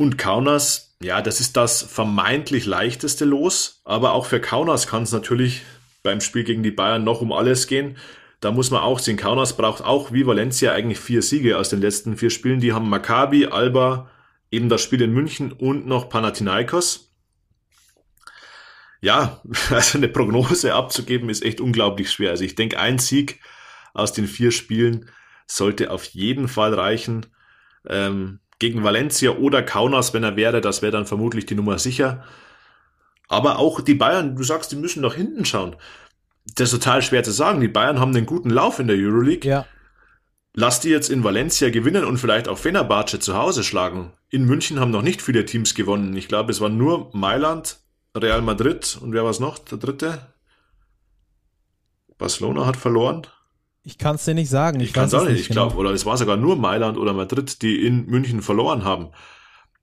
[0.00, 5.12] Und Kaunas, ja, das ist das vermeintlich leichteste Los, aber auch für Kaunas kann es
[5.12, 5.60] natürlich
[6.02, 7.98] beim Spiel gegen die Bayern noch um alles gehen.
[8.40, 11.82] Da muss man auch sehen, Kaunas braucht auch wie Valencia eigentlich vier Siege aus den
[11.82, 12.60] letzten vier Spielen.
[12.60, 14.10] Die haben Maccabi, Alba,
[14.50, 17.12] eben das Spiel in München und noch Panathinaikos.
[19.02, 22.30] Ja, also eine Prognose abzugeben ist echt unglaublich schwer.
[22.30, 23.38] Also ich denke, ein Sieg
[23.92, 25.10] aus den vier Spielen
[25.46, 27.26] sollte auf jeden Fall reichen.
[27.86, 32.22] Ähm, gegen Valencia oder Kaunas, wenn er wäre, das wäre dann vermutlich die Nummer sicher.
[33.28, 35.74] Aber auch die Bayern, du sagst, die müssen nach hinten schauen.
[36.54, 37.60] Das ist total schwer zu sagen.
[37.60, 39.48] Die Bayern haben einen guten Lauf in der Euroleague.
[39.48, 39.66] Ja.
[40.52, 44.12] Lass die jetzt in Valencia gewinnen und vielleicht auch Fenerbahce zu Hause schlagen.
[44.30, 46.16] In München haben noch nicht viele Teams gewonnen.
[46.16, 47.78] Ich glaube, es waren nur Mailand,
[48.16, 49.58] Real Madrid und wer war es noch?
[49.58, 50.26] Der dritte?
[52.18, 53.26] Barcelona hat verloren.
[53.82, 54.80] Ich kann es dir nicht sagen.
[54.80, 55.40] Ich, ich kann es auch nicht.
[55.40, 55.68] Ich genau.
[55.68, 59.08] glaube, oder es war sogar nur Mailand oder Madrid, die in München verloren haben.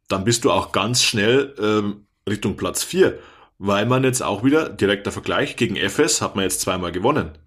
[0.07, 3.17] Dann bist du auch ganz schnell ähm, Richtung Platz 4,
[3.57, 7.37] weil man jetzt auch wieder direkter Vergleich gegen FS hat man jetzt zweimal gewonnen.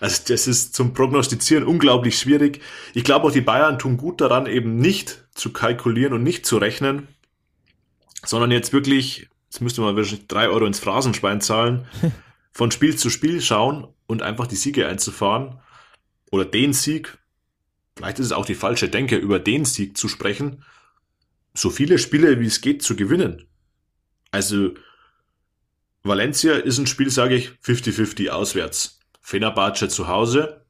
[0.00, 2.60] Also das ist zum Prognostizieren unglaublich schwierig.
[2.94, 6.56] Ich glaube auch die Bayern tun gut daran, eben nicht zu kalkulieren und nicht zu
[6.56, 7.08] rechnen,
[8.24, 11.86] sondern jetzt wirklich, jetzt müsste man wahrscheinlich drei Euro ins Phrasenschwein zahlen,
[12.52, 15.60] von Spiel zu Spiel schauen und einfach die Siege einzufahren
[16.30, 17.18] oder den Sieg,
[17.96, 20.64] vielleicht ist es auch die falsche Denke, über den Sieg zu sprechen,
[21.54, 23.46] so viele Spiele wie es geht zu gewinnen.
[24.30, 24.74] Also
[26.02, 29.00] Valencia ist ein Spiel, sage ich, 50-50 auswärts.
[29.20, 30.64] Fenerbahce zu Hause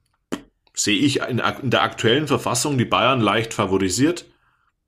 [0.75, 4.27] sehe ich in, der aktuellen Verfassung die Bayern leicht favorisiert.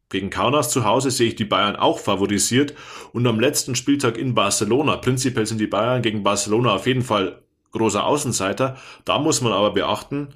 [0.08, 2.74] Gegen Kaunas zu Hause sehe ich die Bayern auch favorisiert.
[3.12, 7.42] Und am letzten Spieltag in Barcelona, prinzipiell sind die Bayern gegen Barcelona auf jeden Fall
[7.72, 8.76] großer Außenseiter.
[9.04, 10.34] Da muss man aber beachten,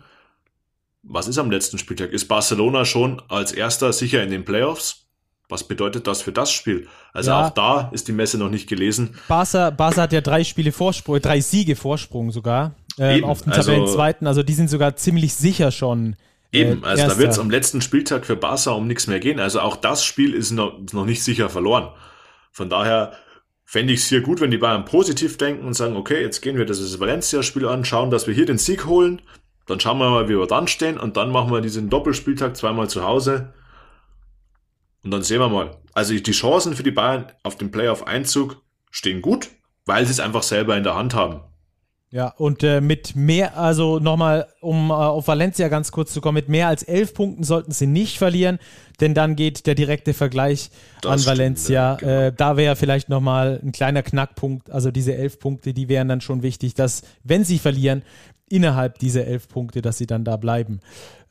[1.07, 2.11] was ist am letzten Spieltag?
[2.11, 5.07] Ist Barcelona schon als erster sicher in den Playoffs?
[5.49, 6.89] Was bedeutet das für das Spiel?
[7.13, 7.47] Also ja.
[7.47, 9.15] auch da ist die Messe noch nicht gelesen.
[9.29, 13.71] Barca, Barca hat ja drei Spiele Vorsprung, drei Siege Vorsprung sogar ähm, auf den also,
[13.71, 14.27] Tabellenzweiten.
[14.27, 16.17] Also die sind sogar ziemlich sicher schon.
[16.51, 17.15] Äh, eben, also erster.
[17.15, 19.39] da wird es am letzten Spieltag für Barca um nichts mehr gehen.
[19.39, 21.91] Also auch das Spiel ist noch, ist noch nicht sicher verloren.
[22.51, 23.13] Von daher
[23.67, 26.57] fände ich es hier gut, wenn die Bayern positiv denken und sagen, okay, jetzt gehen
[26.57, 29.21] wir das Valencia-Spiel an, schauen, dass wir hier den Sieg holen,
[29.67, 32.89] dann schauen wir mal, wie wir dann stehen und dann machen wir diesen Doppelspieltag zweimal
[32.89, 33.53] zu Hause.
[35.03, 35.77] Und dann sehen wir mal.
[35.93, 39.49] Also die Chancen für die Bayern auf den Playoff-Einzug stehen gut,
[39.87, 41.41] weil sie es einfach selber in der Hand haben.
[42.15, 46.37] Ja, und äh, mit mehr, also nochmal, um äh, auf Valencia ganz kurz zu kommen,
[46.37, 48.61] mit mehr als elf Punkten sollten sie nicht verlieren,
[49.01, 50.71] denn dann geht der direkte Vergleich
[51.03, 51.97] das an Valencia.
[51.97, 52.29] Stimmt, ja, genau.
[52.29, 56.21] äh, da wäre vielleicht nochmal ein kleiner Knackpunkt, also diese elf Punkte, die wären dann
[56.21, 58.03] schon wichtig, dass, wenn sie verlieren,
[58.49, 60.81] innerhalb dieser elf Punkte, dass sie dann da bleiben.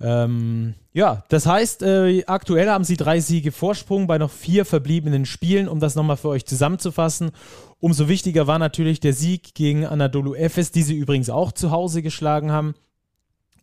[0.01, 5.25] Ähm, ja, das heißt, äh, aktuell haben sie drei Siege Vorsprung bei noch vier verbliebenen
[5.25, 7.31] Spielen, um das nochmal für euch zusammenzufassen.
[7.79, 12.01] Umso wichtiger war natürlich der Sieg gegen Anadolu Efes, die sie übrigens auch zu Hause
[12.01, 12.75] geschlagen haben.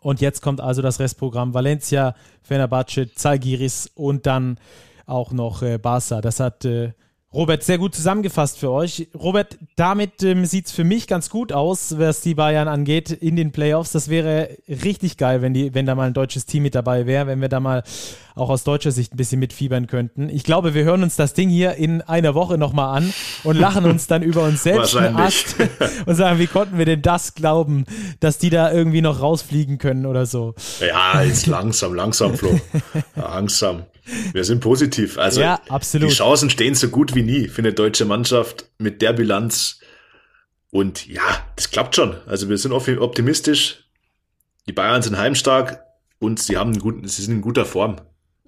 [0.01, 4.59] Und jetzt kommt also das Restprogramm Valencia, Fenerbahce, Zalgiris und dann
[5.07, 6.21] auch noch äh, Barca.
[6.21, 6.93] Das hat äh,
[7.33, 9.07] Robert, sehr gut zusammengefasst für euch.
[9.15, 13.37] Robert, damit ähm, sieht es für mich ganz gut aus, was die Bayern angeht in
[13.37, 13.93] den Playoffs.
[13.93, 17.29] Das wäre richtig geil, wenn, die, wenn da mal ein deutsches Team mit dabei wäre,
[17.29, 17.85] wenn wir da mal
[18.35, 20.29] auch aus deutscher Sicht ein bisschen mitfiebern könnten.
[20.29, 23.15] Ich glaube, wir hören uns das Ding hier in einer Woche nochmal an
[23.45, 25.55] und lachen uns dann über uns selbst Ast
[26.07, 27.85] und sagen, wie konnten wir denn das glauben,
[28.19, 30.55] dass die da irgendwie noch rausfliegen können oder so.
[30.81, 32.59] Ja, jetzt langsam, langsam, Flo.
[33.15, 33.85] langsam.
[34.33, 35.19] Wir sind positiv.
[35.19, 36.11] Also ja, absolut.
[36.11, 39.81] die Chancen stehen so gut wie nie für eine deutsche Mannschaft mit der Bilanz.
[40.71, 41.23] Und ja,
[41.57, 42.17] das klappt schon.
[42.27, 43.85] Also wir sind optimistisch.
[44.67, 45.83] Die Bayern sind heimstark
[46.19, 47.97] und sie haben einen guten, sie sind in guter Form.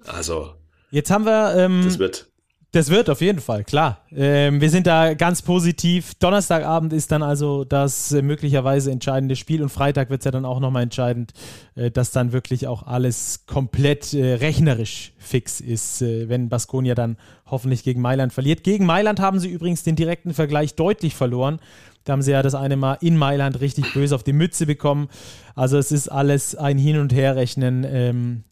[0.05, 0.55] Also
[0.91, 2.32] jetzt haben wir ähm, das wird
[2.73, 4.01] das wird auf jeden Fall, klar.
[4.11, 6.15] Ähm, wir sind da ganz positiv.
[6.15, 10.43] Donnerstagabend ist dann also das äh, möglicherweise entscheidende Spiel und Freitag wird es ja dann
[10.43, 11.33] auch nochmal entscheidend,
[11.75, 17.17] äh, dass dann wirklich auch alles komplett äh, rechnerisch fix ist, äh, wenn Baskonia dann
[17.45, 18.63] hoffentlich gegen Mailand verliert.
[18.63, 21.59] Gegen Mailand haben sie übrigens den direkten Vergleich deutlich verloren.
[22.05, 25.09] Da haben sie ja das eine Mal in Mailand richtig böse auf die Mütze bekommen.
[25.53, 28.43] Also es ist alles ein Hin- und Herrechnen, ähm,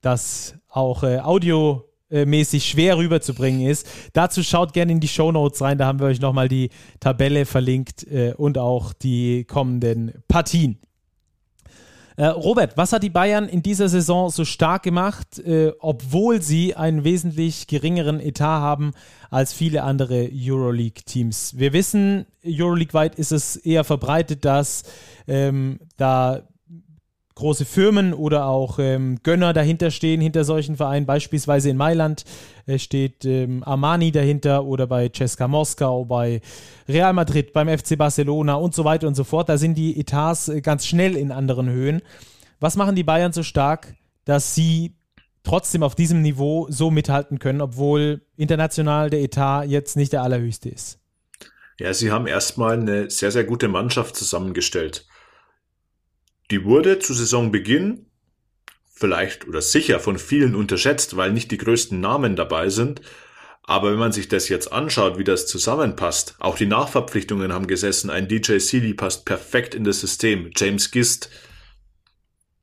[0.00, 3.88] das auch äh, Audio mäßig schwer rüberzubringen ist.
[4.12, 7.46] Dazu schaut gerne in die Show Notes rein, da haben wir euch nochmal die Tabelle
[7.46, 10.78] verlinkt äh, und auch die kommenden Partien.
[12.16, 16.74] Äh, Robert, was hat die Bayern in dieser Saison so stark gemacht, äh, obwohl sie
[16.76, 18.92] einen wesentlich geringeren Etat haben
[19.30, 21.58] als viele andere Euroleague-Teams?
[21.58, 24.82] Wir wissen, Euroleague-weit ist es eher verbreitet, dass
[25.26, 26.42] ähm, da
[27.42, 31.06] große Firmen oder auch ähm, Gönner dahinter stehen, hinter solchen Vereinen.
[31.06, 32.24] Beispielsweise in Mailand
[32.66, 36.40] äh, steht ähm, Armani dahinter oder bei Ceska Moskau, bei
[36.88, 39.48] Real Madrid, beim FC Barcelona und so weiter und so fort.
[39.48, 42.00] Da sind die Etats äh, ganz schnell in anderen Höhen.
[42.60, 44.94] Was machen die Bayern so stark, dass sie
[45.42, 50.68] trotzdem auf diesem Niveau so mithalten können, obwohl international der Etat jetzt nicht der allerhöchste
[50.68, 51.00] ist?
[51.80, 55.06] Ja, sie haben erstmal eine sehr, sehr gute Mannschaft zusammengestellt.
[56.50, 58.06] Die wurde zu Saisonbeginn
[59.02, 63.00] vielleicht oder sicher von vielen unterschätzt, weil nicht die größten Namen dabei sind.
[63.64, 68.10] Aber wenn man sich das jetzt anschaut, wie das zusammenpasst, auch die Nachverpflichtungen haben gesessen,
[68.10, 71.30] ein DJ Seeley passt perfekt in das System, James Gist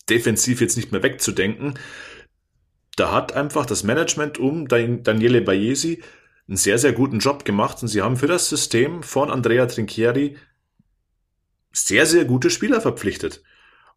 [0.09, 1.77] defensiv jetzt nicht mehr wegzudenken.
[2.95, 6.01] Da hat einfach das Management um Daniele Bayesi
[6.47, 10.37] einen sehr, sehr guten Job gemacht und sie haben für das System von Andrea Trinchieri
[11.71, 13.43] sehr, sehr gute Spieler verpflichtet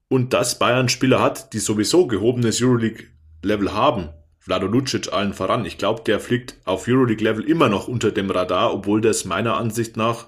[0.09, 4.11] und dass Bayern Spieler hat, die sowieso gehobenes Euroleague-Level haben.
[4.38, 5.64] Vlado Lucic allen voran.
[5.64, 9.96] Ich glaube, der fliegt auf Euroleague-Level immer noch unter dem Radar, obwohl das meiner Ansicht
[9.96, 10.26] nach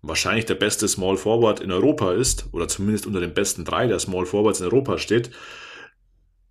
[0.00, 3.98] wahrscheinlich der beste Small Forward in Europa ist, oder zumindest unter den besten drei der
[3.98, 5.30] Small Forwards in Europa steht.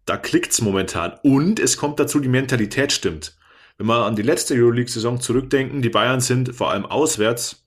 [0.06, 1.20] Da klickt's momentan.
[1.24, 3.36] Und es kommt dazu, die Mentalität stimmt.
[3.78, 7.66] Wenn wir an die letzte Euroleague-Saison zurückdenken, die Bayern sind vor allem auswärts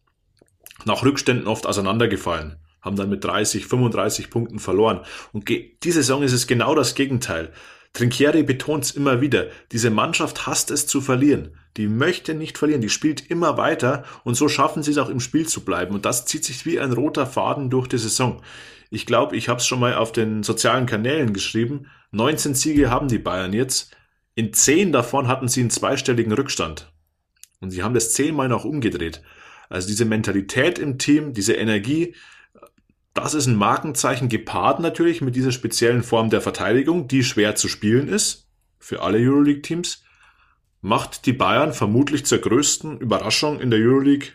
[0.84, 5.00] nach Rückständen oft auseinandergefallen haben dann mit 30, 35 Punkten verloren.
[5.32, 7.52] Und diese Saison ist es genau das Gegenteil.
[7.94, 11.56] Trinchieri betont es immer wieder, diese Mannschaft hasst es zu verlieren.
[11.76, 15.20] Die möchte nicht verlieren, die spielt immer weiter und so schaffen sie es auch im
[15.20, 15.94] Spiel zu bleiben.
[15.94, 18.42] Und das zieht sich wie ein roter Faden durch die Saison.
[18.90, 21.86] Ich glaube, ich habe es schon mal auf den sozialen Kanälen geschrieben.
[22.10, 23.96] 19 Siege haben die Bayern jetzt.
[24.34, 26.92] In 10 davon hatten sie einen zweistelligen Rückstand.
[27.60, 29.22] Und sie haben das zehnmal noch umgedreht.
[29.68, 32.14] Also diese Mentalität im Team, diese Energie,
[33.14, 37.68] das ist ein Markenzeichen gepaart natürlich mit dieser speziellen Form der Verteidigung, die schwer zu
[37.68, 38.48] spielen ist
[38.78, 40.02] für alle Euroleague-Teams.
[40.80, 44.28] Macht die Bayern vermutlich zur größten Überraschung in der Euroleague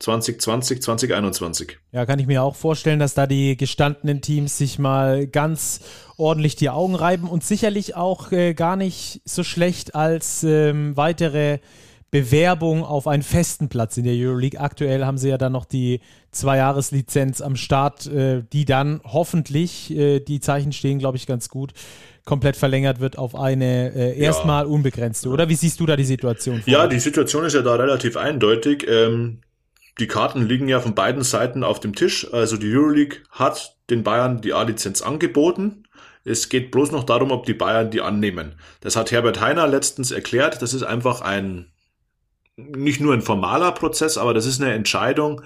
[0.00, 1.78] 2020, 2021.
[1.92, 5.80] Ja, kann ich mir auch vorstellen, dass da die gestandenen Teams sich mal ganz
[6.16, 11.60] ordentlich die Augen reiben und sicherlich auch äh, gar nicht so schlecht als ähm, weitere
[12.10, 14.60] Bewerbung auf einen festen Platz in der Euroleague.
[14.60, 16.00] Aktuell haben sie ja dann noch die
[16.30, 21.72] Zwei-Jahres-Lizenz am Start, äh, die dann hoffentlich, äh, die Zeichen stehen, glaube ich, ganz gut,
[22.24, 24.70] komplett verlängert wird auf eine äh, erstmal ja.
[24.70, 25.48] unbegrenzte, oder?
[25.48, 26.62] Wie siehst du da die Situation?
[26.62, 26.72] Vor?
[26.72, 28.86] Ja, die Situation ist ja da relativ eindeutig.
[28.88, 29.40] Ähm,
[29.98, 32.32] die Karten liegen ja von beiden Seiten auf dem Tisch.
[32.32, 35.84] Also die Euroleague hat den Bayern die A-Lizenz angeboten.
[36.24, 38.56] Es geht bloß noch darum, ob die Bayern die annehmen.
[38.80, 40.60] Das hat Herbert Heiner letztens erklärt.
[40.60, 41.72] Das ist einfach ein,
[42.56, 45.42] nicht nur ein formaler Prozess, aber das ist eine Entscheidung,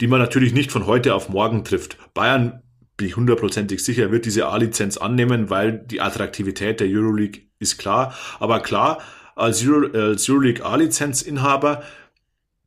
[0.00, 1.98] die man natürlich nicht von heute auf morgen trifft.
[2.14, 2.62] Bayern,
[2.96, 8.14] bin ich hundertprozentig sicher, wird diese A-Lizenz annehmen, weil die Attraktivität der Euroleague ist klar.
[8.38, 9.00] Aber klar,
[9.34, 11.82] als, Euro, als Euroleague A-Lizenzinhaber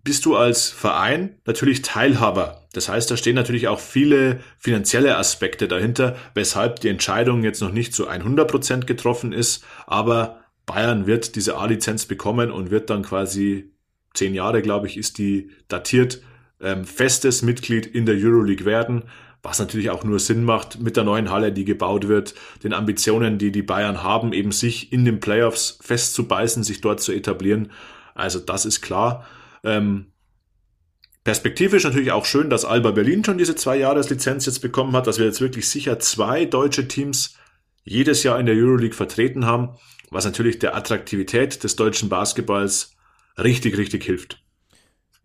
[0.04, 2.68] bist du als Verein natürlich Teilhaber.
[2.74, 7.72] Das heißt, da stehen natürlich auch viele finanzielle Aspekte dahinter, weshalb die Entscheidung jetzt noch
[7.72, 9.64] nicht zu 100 Prozent getroffen ist.
[9.88, 13.72] Aber Bayern wird diese A-Lizenz bekommen und wird dann quasi
[14.14, 16.22] zehn Jahre, glaube ich, ist die datiert,
[16.62, 19.06] ähm, festes Mitglied in der Euroleague werden.
[19.42, 23.40] Was natürlich auch nur Sinn macht mit der neuen Halle, die gebaut wird, den Ambitionen,
[23.40, 27.72] die die Bayern haben, eben sich in den Playoffs festzubeißen, sich dort zu etablieren.
[28.14, 29.26] Also das ist klar.
[29.64, 30.12] Ähm,
[31.24, 35.18] perspektivisch natürlich auch schön, dass Alba Berlin schon diese zwei Jahreslizenz jetzt bekommen hat, dass
[35.18, 37.36] wir jetzt wirklich sicher zwei deutsche Teams
[37.84, 39.70] jedes Jahr in der Euroleague vertreten haben,
[40.12, 42.96] was natürlich der Attraktivität des deutschen Basketballs
[43.38, 44.42] richtig, richtig hilft.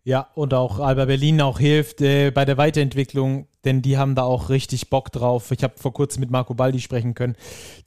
[0.03, 4.23] Ja, und auch Alba Berlin auch hilft äh, bei der Weiterentwicklung, denn die haben da
[4.23, 5.51] auch richtig Bock drauf.
[5.51, 7.35] Ich habe vor kurzem mit Marco Baldi sprechen können.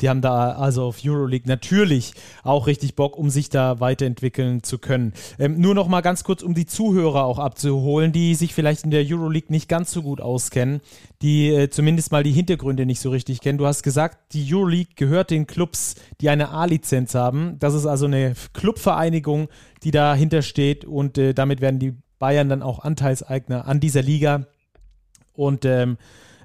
[0.01, 2.13] Die haben da also auf Euroleague natürlich
[2.43, 5.13] auch richtig Bock, um sich da weiterentwickeln zu können.
[5.39, 8.91] Ähm, nur noch mal ganz kurz, um die Zuhörer auch abzuholen, die sich vielleicht in
[8.91, 10.81] der Euroleague nicht ganz so gut auskennen,
[11.23, 13.59] die äh, zumindest mal die Hintergründe nicht so richtig kennen.
[13.59, 17.59] Du hast gesagt, die Euroleague gehört den Clubs, die eine A-Lizenz haben.
[17.59, 19.49] Das ist also eine Clubvereinigung,
[19.83, 24.47] die dahinter steht und äh, damit werden die Bayern dann auch Anteilseigner an dieser Liga.
[25.39, 25.99] Und ähm,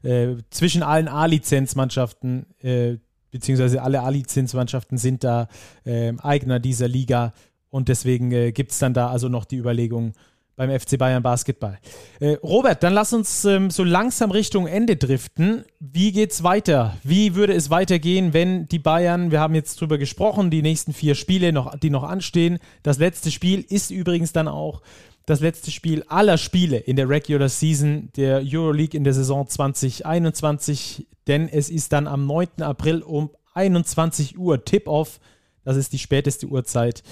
[0.04, 2.98] äh, zwischen allen A-Lizenzmannschaften, äh,
[3.32, 5.48] beziehungsweise alle A-Lizenzmannschaften sind da
[5.84, 7.34] äh, Eigner dieser Liga.
[7.72, 10.14] Und deswegen äh, gibt es dann da also noch die Überlegung
[10.56, 11.80] beim FC Bayern Basketball.
[12.20, 15.66] Äh, Robert, dann lass uns ähm, so langsam Richtung Ende driften.
[15.80, 16.98] Wie geht's weiter?
[17.04, 21.16] Wie würde es weitergehen, wenn die Bayern, wir haben jetzt drüber gesprochen, die nächsten vier
[21.16, 22.60] Spiele, noch, die noch anstehen.
[22.84, 24.82] Das letzte Spiel ist übrigens dann auch
[25.26, 31.08] das letzte Spiel aller Spiele in der Regular Season der Euroleague in der Saison 2021,
[31.28, 32.62] denn es ist dann am 9.
[32.62, 35.20] April um 21 Uhr Tip-Off.
[35.64, 37.04] Das ist die späteste Uhrzeit,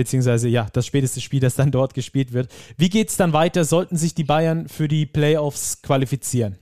[0.00, 2.50] beziehungsweise ja, das späteste Spiel, das dann dort gespielt wird.
[2.78, 3.66] Wie geht es dann weiter?
[3.66, 6.56] Sollten sich die Bayern für die Playoffs qualifizieren?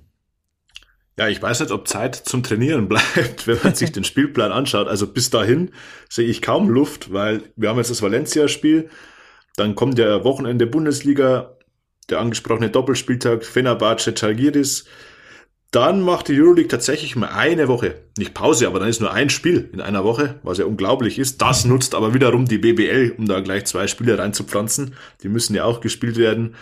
[1.17, 4.89] Ja, ich weiß nicht, ob Zeit zum Trainieren bleibt, wenn man sich den Spielplan anschaut.
[4.89, 5.71] Also bis dahin
[6.09, 8.91] sehe ich kaum Luft, weil wir haben jetzt das Valencia-Spiel,
[9.55, 11.57] dann kommt der Wochenende Bundesliga,
[12.11, 14.85] der angesprochene Doppelspieltag Fenerbahce Chalgiris.
[15.71, 19.29] Dann macht die Euroleague tatsächlich mal eine Woche, nicht Pause, aber dann ist nur ein
[19.29, 21.43] Spiel in einer Woche, was ja unglaublich ist.
[21.43, 24.95] Das nutzt aber wiederum die BBL, um da gleich zwei Spiele reinzupflanzen.
[25.23, 26.55] Die müssen ja auch gespielt werden.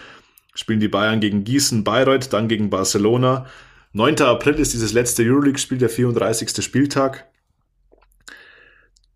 [0.54, 3.46] Spielen die Bayern gegen Gießen, Bayreuth, dann gegen Barcelona.
[3.92, 4.22] 9.
[4.22, 6.64] April ist dieses letzte Euroleague-Spiel, der 34.
[6.64, 7.28] Spieltag.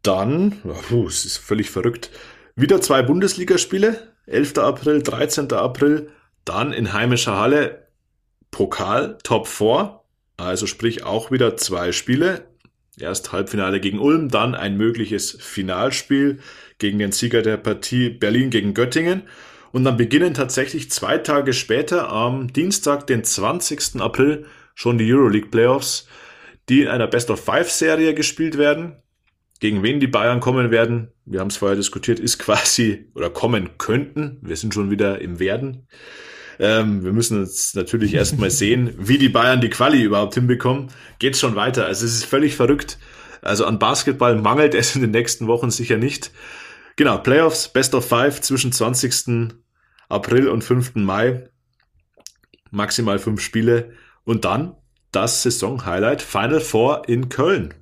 [0.03, 0.53] Dann,
[0.89, 2.11] puh, es ist völlig verrückt,
[2.55, 4.59] wieder zwei Bundesligaspiele, 11.
[4.59, 5.53] April, 13.
[5.53, 6.11] April,
[6.45, 7.90] dann in heimischer Halle
[8.61, 10.03] Pokal Top 4,
[10.37, 12.45] also sprich auch wieder zwei Spiele.
[12.99, 16.41] Erst Halbfinale gegen Ulm, dann ein mögliches Finalspiel
[16.77, 19.23] gegen den Sieger der Partie Berlin gegen Göttingen.
[19.73, 23.99] Und dann beginnen tatsächlich zwei Tage später, am Dienstag, den 20.
[23.99, 24.45] April,
[24.75, 26.07] schon die Euroleague Playoffs,
[26.69, 28.97] die in einer Best of Five Serie gespielt werden.
[29.61, 33.79] Gegen wen die Bayern kommen werden, wir haben es vorher diskutiert, ist quasi oder kommen
[33.79, 34.37] könnten.
[34.43, 35.87] Wir sind schon wieder im Werden.
[36.61, 40.89] Ähm, wir müssen jetzt natürlich erstmal sehen, wie die Bayern die Quali überhaupt hinbekommen.
[41.19, 41.87] Geht schon weiter.
[41.87, 42.99] Also es ist völlig verrückt.
[43.41, 46.31] Also an Basketball mangelt es in den nächsten Wochen sicher nicht.
[46.97, 49.55] Genau, Playoffs, Best of Five zwischen 20.
[50.11, 50.97] April und 5.
[50.97, 51.49] Mai.
[52.71, 53.93] Maximal fünf Spiele.
[54.25, 54.77] Und dann
[55.13, 57.73] das Saison-Highlight Final Four in Köln.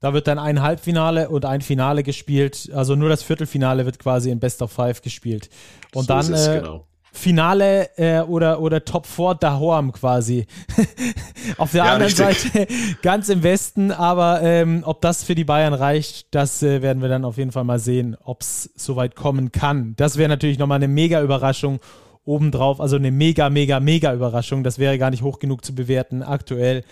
[0.00, 2.70] Da wird dann ein Halbfinale und ein Finale gespielt.
[2.74, 5.50] Also nur das Viertelfinale wird quasi in Best of Five gespielt.
[5.92, 6.86] Und so dann es, äh, genau.
[7.14, 10.46] Finale äh, oder, oder Top 4 Dahorm quasi.
[11.56, 12.52] Auf der ja, anderen richtig.
[12.52, 12.66] Seite
[13.02, 17.08] ganz im Westen, aber ähm, ob das für die Bayern reicht, das äh, werden wir
[17.08, 19.94] dann auf jeden Fall mal sehen, ob es soweit kommen kann.
[19.96, 21.80] Das wäre natürlich nochmal eine mega Überraschung
[22.24, 24.64] obendrauf, also eine mega, mega, mega Überraschung.
[24.64, 26.82] Das wäre gar nicht hoch genug zu bewerten aktuell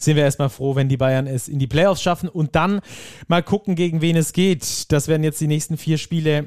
[0.00, 2.80] sind wir erstmal froh, wenn die Bayern es in die Playoffs schaffen und dann
[3.26, 4.92] mal gucken, gegen wen es geht.
[4.92, 6.46] Das werden jetzt die nächsten vier Spiele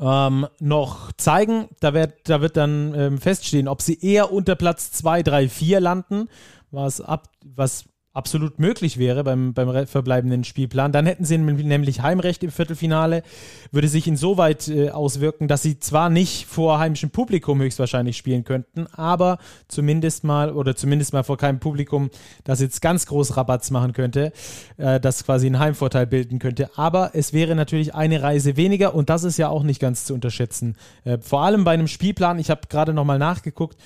[0.00, 1.68] ähm, noch zeigen.
[1.80, 5.80] Da wird, da wird dann ähm, feststehen, ob sie eher unter Platz 2, 3, 4
[5.80, 6.28] landen,
[6.70, 10.90] was, ab, was absolut möglich wäre beim, beim verbleibenden Spielplan.
[10.92, 13.22] Dann hätten sie nämlich Heimrecht im Viertelfinale,
[13.70, 18.86] würde sich insoweit äh, auswirken, dass sie zwar nicht vor heimischem Publikum höchstwahrscheinlich spielen könnten,
[18.88, 19.38] aber
[19.68, 22.10] zumindest mal oder zumindest mal vor keinem Publikum,
[22.44, 24.32] das jetzt ganz groß Rabatz machen könnte,
[24.78, 26.70] äh, das quasi einen Heimvorteil bilden könnte.
[26.76, 30.14] Aber es wäre natürlich eine Reise weniger und das ist ja auch nicht ganz zu
[30.14, 30.76] unterschätzen.
[31.04, 33.76] Äh, vor allem bei einem Spielplan, ich habe gerade nochmal nachgeguckt,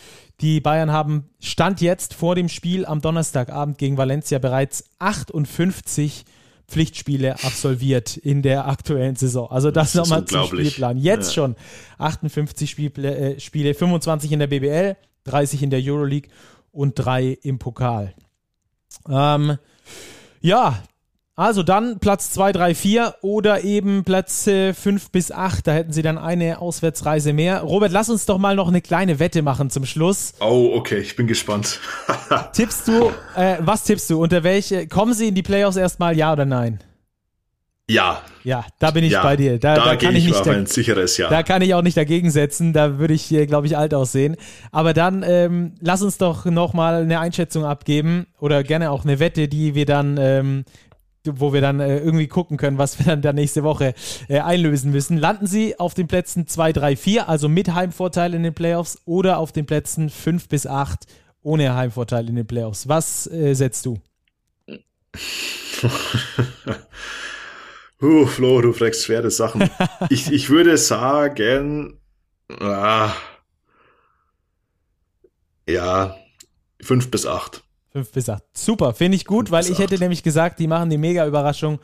[0.42, 6.24] die Bayern haben Stand jetzt vor dem Spiel am Donnerstagabend gegen Valencia bereits 58
[6.66, 9.50] Pflichtspiele absolviert in der aktuellen Saison.
[9.50, 10.98] Also das, das nochmal zum Spielplan.
[10.98, 11.34] Jetzt ja.
[11.34, 11.56] schon
[11.98, 16.30] 58 Spiele, äh, Spiele, 25 in der BBL, 30 in der Euroleague
[16.72, 18.14] und 3 im Pokal.
[19.08, 19.58] Ähm,
[20.40, 20.82] ja,
[21.42, 25.66] also dann Platz 2, 3, 4 oder eben Plätze 5 bis 8.
[25.66, 27.62] Da hätten sie dann eine Auswärtsreise mehr.
[27.62, 30.34] Robert, lass uns doch mal noch eine kleine Wette machen zum Schluss.
[30.40, 31.80] Oh, okay, ich bin gespannt.
[32.52, 34.22] tippst du, äh, was tippst du?
[34.22, 36.78] Unter welche, kommen sie in die Playoffs erstmal, ja oder nein?
[37.90, 38.22] Ja.
[38.44, 39.58] Ja, da bin ich ja, bei dir.
[39.58, 41.28] Da, da, da kann ich, ich nicht ein sicheres Ja.
[41.28, 42.72] Da kann ich auch nicht dagegen setzen.
[42.72, 44.36] Da würde ich, glaube ich, alt aussehen.
[44.70, 49.48] Aber dann ähm, lass uns doch nochmal eine Einschätzung abgeben oder gerne auch eine Wette,
[49.48, 50.64] die wir dann ähm,
[51.24, 53.94] wo wir dann äh, irgendwie gucken können, was wir dann da nächste Woche
[54.28, 55.16] äh, einlösen müssen.
[55.16, 59.38] Landen sie auf den Plätzen 2, 3, 4, also mit Heimvorteil in den Playoffs, oder
[59.38, 61.06] auf den Plätzen 5 bis 8
[61.42, 62.88] ohne Heimvorteil in den Playoffs?
[62.88, 63.98] Was äh, setzt du?
[68.02, 69.68] uh, Flo, du fragst schwere Sachen.
[70.10, 72.00] ich, ich würde sagen,
[72.60, 73.12] ah,
[75.68, 76.16] ja,
[76.82, 77.62] 5 bis 8.
[77.92, 78.42] 5 bis 8.
[78.54, 81.78] Super, finde ich gut, weil ich hätte nämlich gesagt, die machen die Mega-Überraschung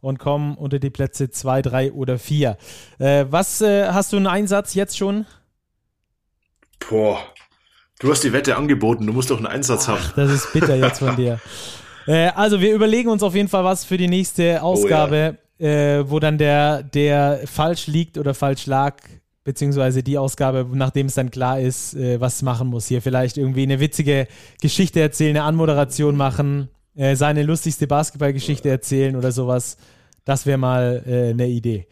[0.00, 2.58] und kommen unter die Plätze 2, 3 oder 4.
[2.98, 5.24] Äh, was äh, hast du einen Einsatz jetzt schon?
[6.90, 7.18] Boah,
[7.98, 10.12] du hast die Wette angeboten, du musst doch einen Einsatz Ach, haben.
[10.16, 11.40] Das ist bitter jetzt von dir.
[12.06, 16.00] Äh, also, wir überlegen uns auf jeden Fall was für die nächste Ausgabe, oh, ja.
[16.00, 18.96] Äh, wo dann der, der falsch liegt oder falsch lag,
[19.44, 22.88] beziehungsweise die Ausgabe, nachdem es dann klar ist, äh, was machen muss.
[22.88, 24.26] Hier vielleicht irgendwie eine witzige
[24.60, 29.76] Geschichte erzählen, eine Anmoderation machen, äh, seine lustigste Basketballgeschichte erzählen oder sowas.
[30.24, 31.86] Das wäre mal äh, eine Idee.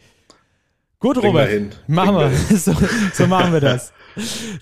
[0.99, 1.83] Gut, Bring Robert.
[1.87, 2.31] Machen wir.
[2.57, 2.73] So,
[3.13, 3.93] so, machen wir das.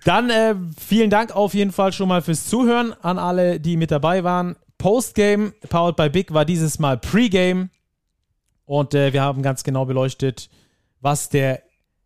[0.04, 3.92] Dann äh, vielen Dank auf jeden Fall schon mal fürs Zuhören an alle, die mit
[3.92, 4.56] dabei waren.
[4.78, 7.70] Postgame, powered by Big, war dieses Mal Pregame.
[8.66, 10.50] Und äh, wir haben ganz genau beleuchtet,
[11.00, 11.62] was der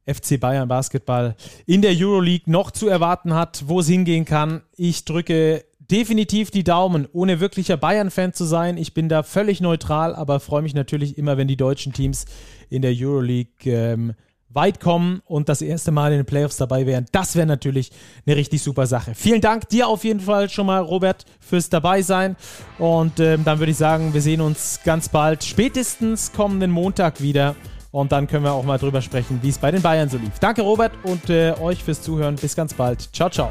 [0.05, 1.35] FC Bayern Basketball
[1.65, 4.61] in der Euroleague noch zu erwarten hat, wo es hingehen kann.
[4.75, 8.77] Ich drücke definitiv die Daumen, ohne wirklicher Bayern-Fan zu sein.
[8.77, 12.25] Ich bin da völlig neutral, aber freue mich natürlich immer, wenn die deutschen Teams
[12.69, 14.13] in der Euroleague ähm,
[14.49, 17.05] weit kommen und das erste Mal in den Playoffs dabei wären.
[17.11, 17.91] Das wäre natürlich
[18.25, 19.13] eine richtig super Sache.
[19.13, 22.37] Vielen Dank dir auf jeden Fall schon mal, Robert, fürs Dabeisein.
[22.79, 27.55] Und ähm, dann würde ich sagen, wir sehen uns ganz bald, spätestens kommenden Montag wieder.
[27.95, 30.37] Und dann können wir auch mal drüber sprechen, wie es bei den Bayern so lief.
[30.41, 32.35] Danke, Robert, und äh, euch fürs Zuhören.
[32.35, 33.07] Bis ganz bald.
[33.15, 33.49] Ciao, ciao.